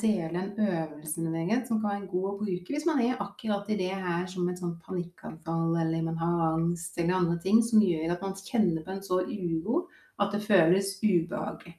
dele 0.02 0.42
en 0.42 0.60
øvelse 0.66 1.24
med 1.24 1.38
deg 1.38 1.64
som 1.70 1.80
kan 1.80 1.94
være 1.94 2.12
god 2.12 2.28
å 2.34 2.36
bruke 2.42 2.76
hvis 2.76 2.90
man 2.90 3.00
er 3.06 3.24
akkurat 3.24 3.72
i 3.72 3.80
det 3.80 3.94
her 3.94 4.28
som 4.28 4.52
et 4.52 4.60
sånt 4.60 4.84
panikkanfall, 4.84 5.80
eller 5.80 6.04
man 6.10 6.20
har 6.20 6.44
angst 6.50 7.00
eller 7.00 7.22
andre 7.22 7.40
ting 7.48 7.64
som 7.64 7.88
gjør 7.88 8.18
at 8.18 8.28
man 8.28 8.36
kjenner 8.36 8.84
på 8.84 8.98
en 8.98 9.04
så 9.08 9.24
uro 9.24 9.88
at 10.20 10.36
det 10.36 10.44
føles 10.44 10.98
ubehagelig. 11.00 11.78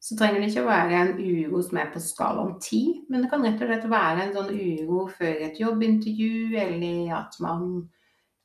Så 0.00 0.16
trenger 0.16 0.40
det 0.40 0.48
ikke 0.48 0.64
å 0.64 0.72
være 0.72 1.00
en 1.04 1.16
uro 1.20 1.60
som 1.68 1.84
er 1.84 1.92
på 1.92 2.00
skala 2.08 2.48
om 2.48 2.56
ti, 2.70 2.86
men 3.12 3.20
det 3.20 3.28
kan 3.34 3.44
rett 3.44 3.60
og 3.60 3.68
slett 3.68 3.90
være 4.00 4.30
en 4.30 4.38
sånn 4.40 4.54
uro 4.56 5.10
før 5.12 5.50
et 5.50 5.60
jobbintervju, 5.60 6.56
eller 6.56 7.18
at 7.20 7.36
man 7.44 7.82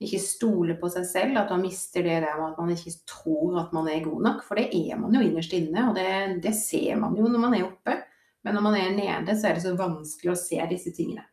ikke 0.04 0.20
stoler 0.22 0.78
på 0.78 0.90
seg 0.94 1.08
selv, 1.10 1.40
at 1.42 1.50
man 1.54 1.64
mister 1.66 2.06
det 2.06 2.20
der 2.22 2.36
med 2.38 2.52
at 2.52 2.60
man 2.62 2.74
ikke 2.74 2.94
tror 3.10 3.56
at 3.64 3.72
man 3.74 3.88
er 3.90 4.04
god 4.06 4.28
nok. 4.28 4.44
For 4.46 4.60
det 4.60 4.68
er 4.70 5.00
man 5.00 5.16
jo 5.16 5.24
innerst 5.26 5.56
inne, 5.58 5.88
og 5.90 5.98
det, 5.98 6.12
det 6.44 6.54
ser 6.58 7.00
man 7.02 7.18
jo 7.18 7.26
når 7.26 7.42
man 7.48 7.58
er 7.58 7.66
oppe. 7.66 7.98
Men 8.46 8.56
når 8.56 8.68
man 8.68 8.78
er 8.78 8.94
nede, 8.94 9.34
så 9.36 9.50
er 9.50 9.58
det 9.58 9.66
så 9.66 9.74
vanskelig 9.80 10.36
å 10.36 10.40
se 10.40 10.62
disse 10.70 10.94
tingene. 10.96 11.26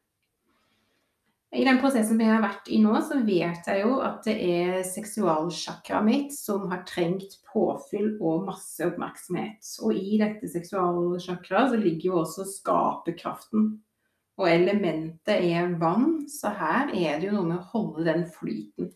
I 1.55 1.63
den 1.63 1.77
prosessen 1.79 2.19
vi 2.19 2.27
har 2.27 2.41
vært 2.43 2.67
i 2.75 2.81
nå, 2.83 2.97
så 3.07 3.21
vet 3.23 3.69
jeg 3.71 3.85
jo 3.85 4.01
at 4.03 4.25
det 4.27 4.35
er 4.43 4.81
seksualsjakraet 4.89 6.07
mitt 6.09 6.35
som 6.35 6.65
har 6.73 6.83
trengt 6.89 7.37
påfyll 7.53 8.17
og 8.17 8.49
masse 8.49 8.83
oppmerksomhet. 8.83 9.61
Og 9.87 9.95
i 9.95 10.19
dette 10.19 10.51
seksualsjakraet 10.51 11.71
så 11.71 11.79
ligger 11.79 12.09
jo 12.09 12.17
også 12.25 12.49
skaperkraften. 12.57 13.69
Og 14.41 14.49
elementet 14.51 15.47
er 15.47 15.77
vann, 15.79 16.25
så 16.31 16.51
her 16.59 16.91
er 16.91 17.21
det 17.21 17.29
jo 17.29 17.37
noe 17.37 17.51
med 17.53 17.61
å 17.61 17.69
holde 17.75 18.07
den 18.09 18.25
flyten. 18.35 18.91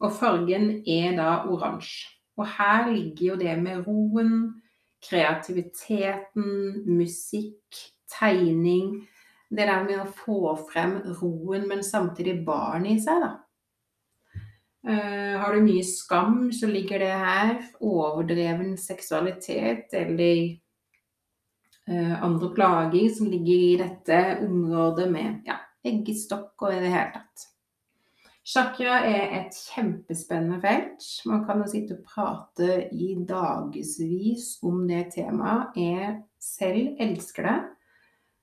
Og 0.00 0.14
fargen 0.16 0.70
er 0.88 1.18
da 1.18 1.42
oransje. 1.50 2.08
Og 2.40 2.46
her 2.56 2.88
ligger 2.88 3.26
jo 3.26 3.36
det 3.42 3.54
med 3.60 3.84
roen, 3.84 4.32
kreativiteten, 5.04 6.46
musikk, 6.88 7.80
tegning. 8.08 9.02
Det 9.50 9.66
der 9.68 9.84
med 9.84 10.00
å 10.00 10.08
få 10.08 10.54
frem 10.70 11.00
roen, 11.20 11.66
men 11.68 11.84
samtidig 11.84 12.38
barn 12.46 12.88
i 12.88 12.96
seg, 13.02 13.20
da. 13.26 13.32
Uh, 14.80 15.36
har 15.42 15.52
du 15.52 15.60
mye 15.60 15.84
skam, 15.84 16.46
så 16.56 16.70
ligger 16.70 17.02
det 17.02 17.12
her. 17.12 17.56
Overdreven 17.84 18.78
seksualitet 18.80 19.92
eller 19.98 20.59
andre 21.90 22.52
plager 22.54 23.08
som 23.14 23.26
ligger 23.26 23.62
i 23.66 23.78
dette 23.80 24.18
området 24.46 25.08
med 25.10 25.48
ja, 25.48 25.56
eggestokk 25.86 26.66
og 26.66 26.74
i 26.74 26.82
det 26.84 26.92
hele 26.92 27.08
tatt. 27.16 27.50
Chakra 28.50 29.02
er 29.06 29.34
et 29.36 29.56
kjempespennende 29.68 30.58
felt. 30.62 31.04
Man 31.28 31.44
kan 31.46 31.60
jo 31.60 31.68
sitte 31.70 31.98
og 31.98 32.06
prate 32.08 32.78
i 32.90 33.12
dagevis 33.28 34.56
om 34.66 34.86
det 34.88 35.10
temaet. 35.14 35.76
Jeg 35.76 36.14
selv 36.40 36.96
elsker 36.98 37.46
det. 37.46 37.58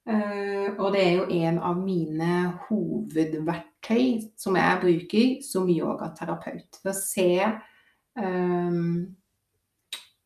Uh, 0.07 0.77
og 0.79 0.93
det 0.95 1.01
er 1.03 1.13
jo 1.17 1.25
en 1.41 1.57
av 1.60 1.79
mine 1.81 2.36
hovedverktøy 2.69 4.29
som 4.39 4.55
jeg 4.55 4.81
bruker 4.86 5.33
som 5.43 5.67
yogaterapeut. 5.67 6.79
For 6.79 6.93
å 6.93 6.95
se 6.95 7.27
um, 8.15 9.16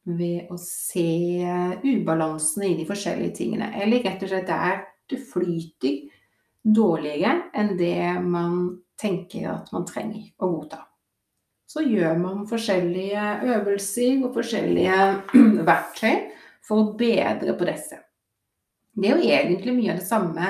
ved 0.05 0.49
å 0.49 0.57
se 0.57 1.43
ubalansene 1.83 2.71
i 2.71 2.77
de 2.79 2.87
forskjellige 2.89 3.35
tingene. 3.37 3.71
Eller 3.81 4.03
rett 4.05 4.23
og 4.23 4.31
slett 4.31 4.49
der 4.49 4.81
det 5.11 5.19
flyter 5.31 5.99
dårligere 6.61 7.51
enn 7.57 7.75
det 7.77 8.21
man 8.23 8.57
tenker 9.01 9.49
at 9.55 9.71
man 9.73 9.85
trenger 9.89 10.29
å 10.41 10.49
godta. 10.53 10.83
Så 11.71 11.85
gjør 11.87 12.17
man 12.19 12.47
forskjellige 12.49 13.25
øvelser 13.47 14.25
og 14.25 14.33
forskjellige 14.35 14.97
verktøy 15.69 16.15
for 16.65 16.83
å 16.83 16.93
bedre 16.99 17.55
på 17.57 17.67
disse. 17.69 18.01
Det 18.91 19.07
er 19.07 19.15
jo 19.15 19.35
egentlig 19.37 19.75
mye 19.77 19.93
av 19.93 20.01
det 20.01 20.07
samme 20.07 20.49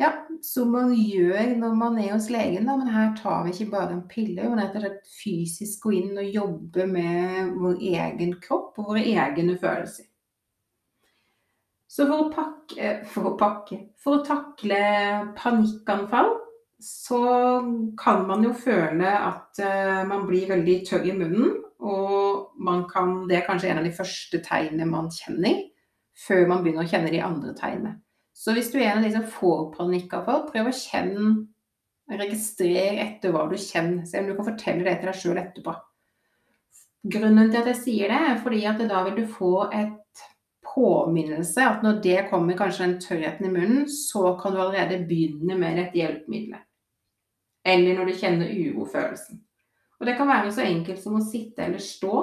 ja, 0.00 0.10
som 0.42 0.70
man 0.72 0.92
gjør 0.96 1.54
når 1.60 1.74
man 1.76 1.98
er 2.00 2.14
hos 2.14 2.30
legen, 2.32 2.68
da. 2.68 2.76
Men 2.80 2.92
her 2.94 3.10
tar 3.18 3.44
vi 3.44 3.54
ikke 3.54 3.72
bare 3.74 3.96
en 3.96 4.06
pille, 4.08 4.46
men 4.48 4.60
rett 4.62 4.78
og 4.78 4.84
slett 4.84 5.10
fysisk 5.20 5.84
gå 5.84 5.96
inn 5.98 6.20
og 6.20 6.36
jobbe 6.38 6.86
med 6.88 7.52
vår 7.60 7.82
egen 7.92 8.36
kropp 8.42 8.80
og 8.80 8.94
våre 8.94 9.04
egne 9.04 9.58
følelser. 9.60 10.08
Så 11.90 12.06
for 12.06 12.22
å 12.22 12.30
pakke 12.30 12.90
For 13.10 13.32
å 13.32 13.32
pakke 13.34 13.76
For 13.98 14.20
å 14.20 14.22
takle 14.22 14.76
panikkanfall 15.34 16.36
så 16.80 17.18
kan 18.00 18.22
man 18.28 18.44
jo 18.46 18.54
føle 18.56 19.04
at 19.04 19.58
uh, 19.60 19.98
man 20.08 20.22
blir 20.24 20.46
veldig 20.48 20.76
tørr 20.88 21.10
i 21.10 21.12
munnen. 21.12 21.58
Og 21.84 22.54
man 22.56 22.86
kan, 22.88 23.26
det 23.28 23.36
er 23.36 23.44
kanskje 23.44 23.68
en 23.68 23.82
av 23.82 23.84
de 23.84 23.92
første 23.92 24.40
tegnene 24.46 24.86
man 24.88 25.10
kjenner, 25.12 25.58
før 26.16 26.46
man 26.48 26.64
begynner 26.64 26.88
å 26.88 26.88
kjenne 26.88 27.12
de 27.12 27.20
andre 27.24 27.52
tegnene. 27.58 27.98
Så 28.40 28.54
hvis 28.56 28.70
du 28.72 28.78
er 28.80 28.94
en 28.94 29.02
av 29.02 29.04
de 29.04 29.12
som 29.12 29.26
får 29.28 29.66
panikk 29.74 30.14
av 30.16 30.28
folk, 30.28 30.52
prøv 30.54 30.70
å 30.70 30.76
kjenne 30.76 31.32
Registrer 32.10 32.96
etter 33.04 33.30
hva 33.30 33.44
du 33.46 33.54
kjenner. 33.54 34.02
Se 34.02 34.18
om 34.18 34.26
du 34.26 34.34
kan 34.34 34.48
fortelle 34.48 34.82
det 34.82 34.96
til 34.98 35.10
deg 35.10 35.18
sjøl 35.20 35.38
etterpå. 35.38 35.74
Grunnen 37.14 37.52
til 37.52 37.60
at 37.60 37.68
jeg 37.70 37.80
sier 37.84 38.10
det, 38.12 38.18
er 38.18 38.40
fordi 38.42 38.64
at 38.66 38.80
da 38.90 39.04
vil 39.06 39.20
du 39.20 39.28
få 39.30 39.52
et 39.70 40.24
påminnelse 40.66 41.62
at 41.66 41.84
når 41.84 42.00
det 42.04 42.18
kommer 42.30 42.58
kanskje 42.58 42.86
den 42.86 42.98
tørrheten 43.02 43.46
i 43.46 43.52
munnen, 43.52 43.86
så 43.90 44.34
kan 44.40 44.54
du 44.54 44.60
allerede 44.60 45.00
begynne 45.06 45.56
med 45.58 45.78
dette 45.80 46.00
hjelpemiddelet. 46.00 46.66
Eller 47.70 47.96
når 47.96 48.10
du 48.10 48.18
kjenner 48.18 48.50
urofølelsen. 48.50 49.40
Og 50.00 50.08
det 50.08 50.16
kan 50.18 50.30
være 50.30 50.52
så 50.54 50.64
enkelt 50.64 51.02
som 51.02 51.18
å 51.18 51.24
sitte 51.24 51.66
eller 51.66 51.82
stå. 51.84 52.14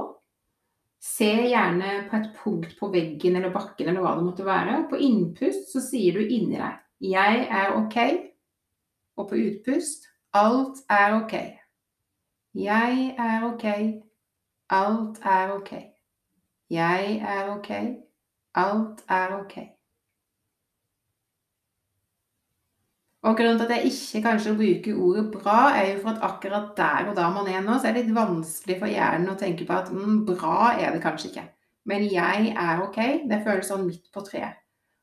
Se 0.99 1.29
gjerne 1.49 2.07
på 2.09 2.17
et 2.17 2.31
punkt 2.41 2.73
på 2.79 2.89
veggen 2.93 3.37
eller 3.37 3.53
bakken 3.53 3.91
eller 3.91 4.01
hva 4.01 4.15
det 4.17 4.25
måtte 4.25 4.47
være. 4.47 4.87
På 4.89 4.97
innpust 4.97 5.71
så 5.73 5.81
sier 5.83 6.17
du 6.17 6.25
inni 6.25 6.57
deg 6.57 6.81
'Jeg 7.01 7.47
er 7.49 7.75
ok'. 7.77 8.33
Og 9.17 9.29
på 9.29 9.35
utpust 9.35 10.09
'Alt 10.33 10.81
er 10.89 11.13
ok'. 11.21 11.57
Jeg 12.53 13.15
er 13.17 13.43
ok. 13.45 13.65
Alt 14.69 15.19
er 15.21 15.51
ok. 15.53 15.71
Jeg 16.69 17.17
er 17.21 17.49
ok. 17.57 17.71
Alt 18.55 19.03
er 19.09 19.39
ok. 19.39 19.76
Og 23.27 23.35
grunnen 23.35 23.57
til 23.59 23.67
at 23.67 23.73
jeg 23.75 23.89
ikke 23.91 24.21
kanskje 24.23 24.55
bruker 24.55 24.99
ordet 25.03 25.25
bra, 25.33 25.57
er 25.75 25.89
jo 25.91 26.03
for 26.05 26.13
at 26.13 26.23
akkurat 26.23 26.69
der 26.77 27.09
og 27.09 27.17
da 27.17 27.27
man 27.33 27.49
er 27.51 27.63
nå, 27.65 27.75
så 27.75 27.89
er 27.89 27.97
det 27.97 28.05
litt 28.05 28.15
vanskelig 28.15 28.77
for 28.79 28.91
hjernen 28.91 29.33
å 29.33 29.39
tenke 29.39 29.67
på 29.67 29.75
at 29.75 29.91
mm, 29.91 30.21
bra 30.29 30.71
er 30.77 30.95
det 30.95 31.01
kanskje 31.03 31.33
ikke. 31.33 31.43
Men 31.87 32.05
jeg 32.07 32.53
er 32.53 32.83
ok. 32.83 32.99
Det 33.27 33.41
føles 33.43 33.67
sånn 33.67 33.83
midt 33.87 34.07
på 34.15 34.23
treet. 34.23 34.55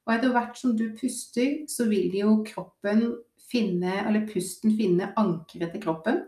Og 0.04 0.14
etter 0.14 0.32
hvert 0.32 0.56
som 0.60 0.72
du 0.76 0.86
puster, 0.96 1.62
så 1.68 1.86
vil 1.88 2.12
jo 2.16 2.38
kroppen 2.48 3.06
finne, 3.44 4.00
eller 4.04 4.26
pusten 4.28 4.72
finne 4.76 5.12
ankeret 5.20 5.72
til 5.72 5.84
kroppen. 5.84 6.20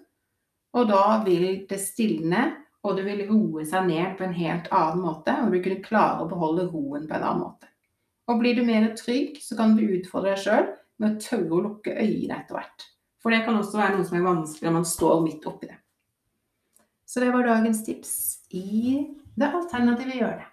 Og 0.77 0.89
da 0.89 1.21
vil 1.25 1.65
det 1.69 1.81
stilne 1.81 2.45
og 2.87 2.97
det 2.99 3.07
vil 3.09 3.25
roe 3.29 3.65
seg 3.67 3.89
ned 3.89 4.15
på 4.19 4.27
en 4.27 4.37
helt 4.37 4.69
annen 4.71 5.03
måte, 5.03 5.33
og 5.43 5.51
du 5.51 5.59
kunne 5.59 5.83
klare 5.83 6.23
å 6.23 6.29
beholde 6.31 6.69
roen 6.71 7.09
på 7.09 7.17
en 7.17 7.25
annen 7.25 7.43
måte. 7.43 7.71
Og 8.31 8.39
blir 8.41 8.57
du 8.59 8.63
mer 8.67 8.93
trygg, 8.99 9.41
så 9.43 9.57
kan 9.59 9.75
du 9.79 9.83
utfordre 9.87 10.35
deg 10.35 10.45
sjøl 10.45 10.69
med 11.01 11.17
å 11.17 11.21
tørre 11.21 11.53
å 11.53 11.63
lukke 11.69 11.97
øynene 11.97 12.41
etter 12.41 12.59
hvert. 12.59 12.87
For 13.23 13.35
det 13.35 13.43
kan 13.45 13.59
også 13.59 13.81
være 13.81 13.97
noe 13.97 14.07
som 14.09 14.19
er 14.19 14.27
vanskelig 14.27 14.69
når 14.69 14.77
man 14.79 14.89
står 14.89 15.23
midt 15.25 15.49
oppi 15.51 15.71
det. 15.71 15.79
Så 17.07 17.23
det 17.23 17.33
var 17.35 17.47
dagens 17.47 17.85
tips 17.87 18.13
i 18.55 19.03
det 19.39 19.49
alternative 19.49 20.17
hjørnet. 20.19 20.53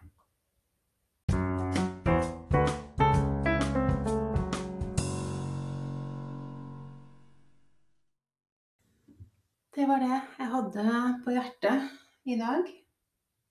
Det 9.73 9.87
var 9.89 10.03
det 10.03 10.17
jeg 10.37 10.49
hadde 10.51 10.83
på 11.25 11.33
hjertet 11.33 11.87
i 12.29 12.35
dag. 12.37 12.67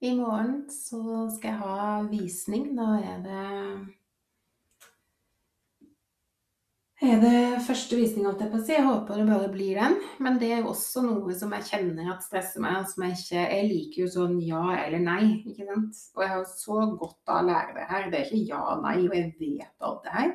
I 0.02 0.12
morgen 0.18 0.62
så 0.70 1.26
skal 1.34 1.50
jeg 1.50 1.58
ha 1.62 1.88
visning. 2.10 2.70
Da 2.78 2.86
er 3.02 3.18
det 3.26 3.42
er 7.02 7.18
det 7.22 7.62
første 7.66 7.96
visning, 7.98 8.26
holdt 8.28 8.44
jeg 8.44 8.50
på 8.52 8.60
si. 8.62 8.72
Jeg 8.76 8.84
håper 8.86 9.18
det 9.18 9.26
bare 9.26 9.50
blir 9.50 9.78
den. 9.80 9.96
Men 10.22 10.38
det 10.38 10.52
er 10.52 10.60
jo 10.62 10.70
også 10.70 11.02
noe 11.02 11.34
som 11.34 11.50
jeg 11.56 11.66
kjenner 11.70 12.12
at 12.12 12.22
stresser 12.22 12.62
meg. 12.62 12.84
Som 12.90 13.06
jeg 13.06 13.18
ikke 13.18 13.42
Jeg 13.42 13.68
liker 13.70 14.02
jo 14.04 14.10
sånn 14.12 14.36
ja 14.44 14.62
eller 14.76 15.02
nei, 15.02 15.24
ikke 15.50 15.66
sant. 15.66 15.98
Og 16.14 16.22
jeg 16.22 16.32
har 16.32 16.40
jo 16.42 16.48
så 16.52 16.78
godt 17.00 17.32
av 17.32 17.40
å 17.40 17.48
lære 17.48 17.76
det 17.78 17.88
her. 17.90 18.06
Det 18.12 18.20
er 18.20 18.28
ikke 18.28 18.52
ja 18.52 18.60
og 18.74 18.84
nei, 18.86 18.96
og 19.06 19.16
jeg 19.18 19.32
vet 19.40 19.88
alt 19.88 20.06
det 20.06 20.14
her. 20.18 20.30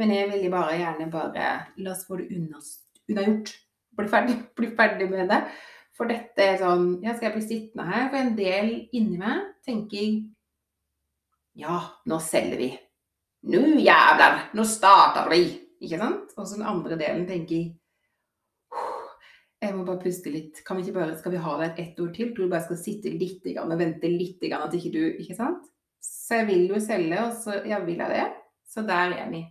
Men 0.00 0.14
jeg 0.14 0.28
vil 0.30 0.50
bare 0.52 0.76
gjerne 0.80 1.08
bare 1.12 1.48
La 1.80 1.94
oss 1.94 2.04
få 2.08 2.20
det 2.20 2.28
unnagjort. 2.36 3.54
Bli 3.96 4.10
ferdig, 4.12 4.36
bli 4.60 4.70
ferdig 4.76 5.08
med 5.12 5.32
det. 5.32 5.40
For 5.96 6.08
dette 6.08 6.44
er 6.44 6.60
sånn 6.60 7.00
Ja, 7.04 7.16
skal 7.16 7.30
jeg 7.30 7.38
bli 7.38 7.46
sittende 7.48 7.88
her? 7.88 8.06
For 8.12 8.20
en 8.20 8.36
del 8.36 8.70
inni 8.96 9.18
meg 9.20 9.50
tenker 9.66 10.20
Ja, 11.60 11.80
nå 12.08 12.20
selger 12.24 12.60
vi. 12.60 12.70
Nå 13.50 13.64
jævler! 13.80 14.46
nå 14.52 14.64
starter 14.68 15.28
vi! 15.32 15.59
Ikke 15.80 16.00
sant? 16.00 16.34
Og 16.36 16.46
så 16.46 16.58
den 16.58 16.68
andre 16.68 16.98
delen 17.00 17.26
tenker 17.28 17.70
jeg 19.60 19.76
må 19.76 19.84
bare 19.84 20.00
puste 20.00 20.30
litt. 20.32 20.62
Kan 20.64 20.78
vi 20.78 20.86
ikke 20.86 20.96
bare, 20.96 21.16
Skal 21.20 21.34
vi 21.34 21.44
ha 21.44 21.56
deg 21.60 21.80
ett 21.82 21.98
ord 22.00 22.14
til? 22.16 22.30
Tror 22.32 22.48
du 22.48 22.52
bare 22.52 22.64
skal 22.64 22.78
sitte 22.80 23.12
litt 23.12 23.44
og 23.60 23.74
vente 23.76 24.08
litt 24.08 24.44
at 24.56 24.76
ikke 24.76 24.92
du 24.94 25.02
Ikke 25.20 25.36
sant? 25.36 25.66
Så 26.00 26.40
jeg 26.40 26.46
vil 26.48 26.70
jo 26.70 26.78
selge, 26.80 27.18
og 27.20 27.34
så 27.36 27.58
ja, 27.68 27.80
vil 27.84 28.00
jeg 28.00 28.08
det. 28.08 28.28
Så 28.64 28.80
der 28.88 29.12
er 29.12 29.28
vi. 29.28 29.42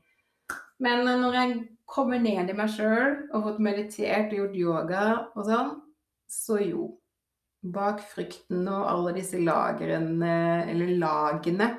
Men 0.81 1.05
når 1.05 1.35
jeg 1.37 1.59
kommer 1.85 2.17
ned 2.17 2.49
i 2.49 2.55
meg 2.57 2.71
sjøl 2.73 3.29
og 3.29 3.43
fått 3.45 3.61
meditert 3.61 4.33
og 4.33 4.39
gjort 4.39 4.57
yoga 4.57 5.03
og 5.35 5.45
sånn, 5.45 5.69
så 6.25 6.57
jo, 6.63 6.87
bak 7.61 8.01
frykten 8.15 8.65
og 8.65 8.87
alle 8.89 9.13
disse 9.19 9.37
lagrene, 9.37 10.65
eller 10.71 10.95
lagene 10.97 11.69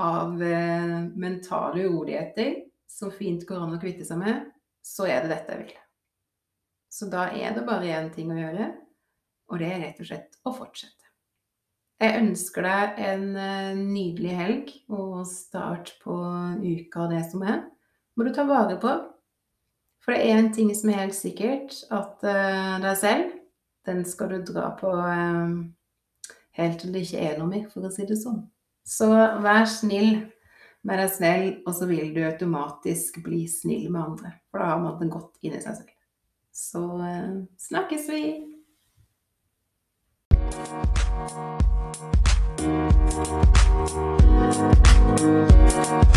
av 0.00 0.40
eh, 0.40 0.96
mentale 1.18 1.84
uroligheter 1.90 2.54
som 2.90 3.12
fint 3.14 3.46
går 3.46 3.64
an 3.64 3.76
å 3.76 3.80
kvitte 3.82 4.06
seg 4.06 4.20
med, 4.20 4.48
så 4.82 5.06
er 5.08 5.22
det 5.24 5.34
dette 5.34 5.54
jeg 5.54 5.66
vil. 5.66 5.76
Så 6.90 7.06
da 7.10 7.28
er 7.30 7.54
det 7.54 7.66
bare 7.68 7.92
én 7.94 8.10
ting 8.14 8.32
å 8.34 8.38
gjøre, 8.38 8.72
og 9.50 9.62
det 9.62 9.68
er 9.70 9.84
rett 9.84 10.02
og 10.02 10.08
slett 10.10 10.40
å 10.46 10.54
fortsette. 10.54 10.96
Jeg 12.00 12.16
ønsker 12.22 12.64
deg 12.64 13.00
en 13.10 13.24
eh, 13.36 13.76
nydelig 13.76 14.36
helg 14.38 14.70
og 14.88 15.18
start 15.28 15.92
på 16.00 16.14
uka 16.64 17.04
og 17.04 17.12
det 17.12 17.20
som 17.28 17.44
er. 17.44 17.60
Må 18.16 18.24
du 18.24 18.32
ta 18.34 18.46
vare 18.48 18.78
på. 18.80 18.94
For 20.00 20.16
det 20.16 20.30
er 20.30 20.40
en 20.40 20.48
ting 20.54 20.70
som 20.74 20.88
er 20.90 21.02
helt 21.02 21.16
sikkert, 21.16 21.74
at 21.92 22.24
uh, 22.24 22.78
deg 22.80 22.96
selv 22.96 23.34
den 23.84 24.04
skal 24.08 24.32
du 24.32 24.52
dra 24.52 24.70
på 24.80 24.90
eh, 24.96 25.52
helt 26.60 26.80
til 26.80 26.92
det 26.94 27.04
ikke 27.04 27.22
er 27.24 27.38
noe 27.38 27.50
mer, 27.50 27.66
for 27.72 27.84
å 27.84 27.92
si 27.92 28.06
det 28.08 28.18
sånn. 28.20 28.42
Så 28.86 29.08
vær 29.44 29.66
snill 29.68 30.22
med 30.86 31.00
deg 31.02 31.10
selv, 31.12 31.56
og 31.66 31.74
så 31.76 31.88
vil 31.90 32.14
du 32.14 32.22
automatisk 32.24 33.20
bli 33.24 33.44
snill 33.50 33.90
med 33.92 34.02
andre. 34.02 34.32
For 34.50 34.62
da 34.62 34.72
har 34.72 34.80
man 34.82 34.96
det 35.00 35.10
godt 35.12 35.36
inni 35.44 35.60
seg 35.60 35.82
selv. 35.82 35.92
Så 36.50 36.84
eh, 37.06 37.34
snakkes 37.68 38.08
vi! 38.12 38.24
Thank 45.80 46.16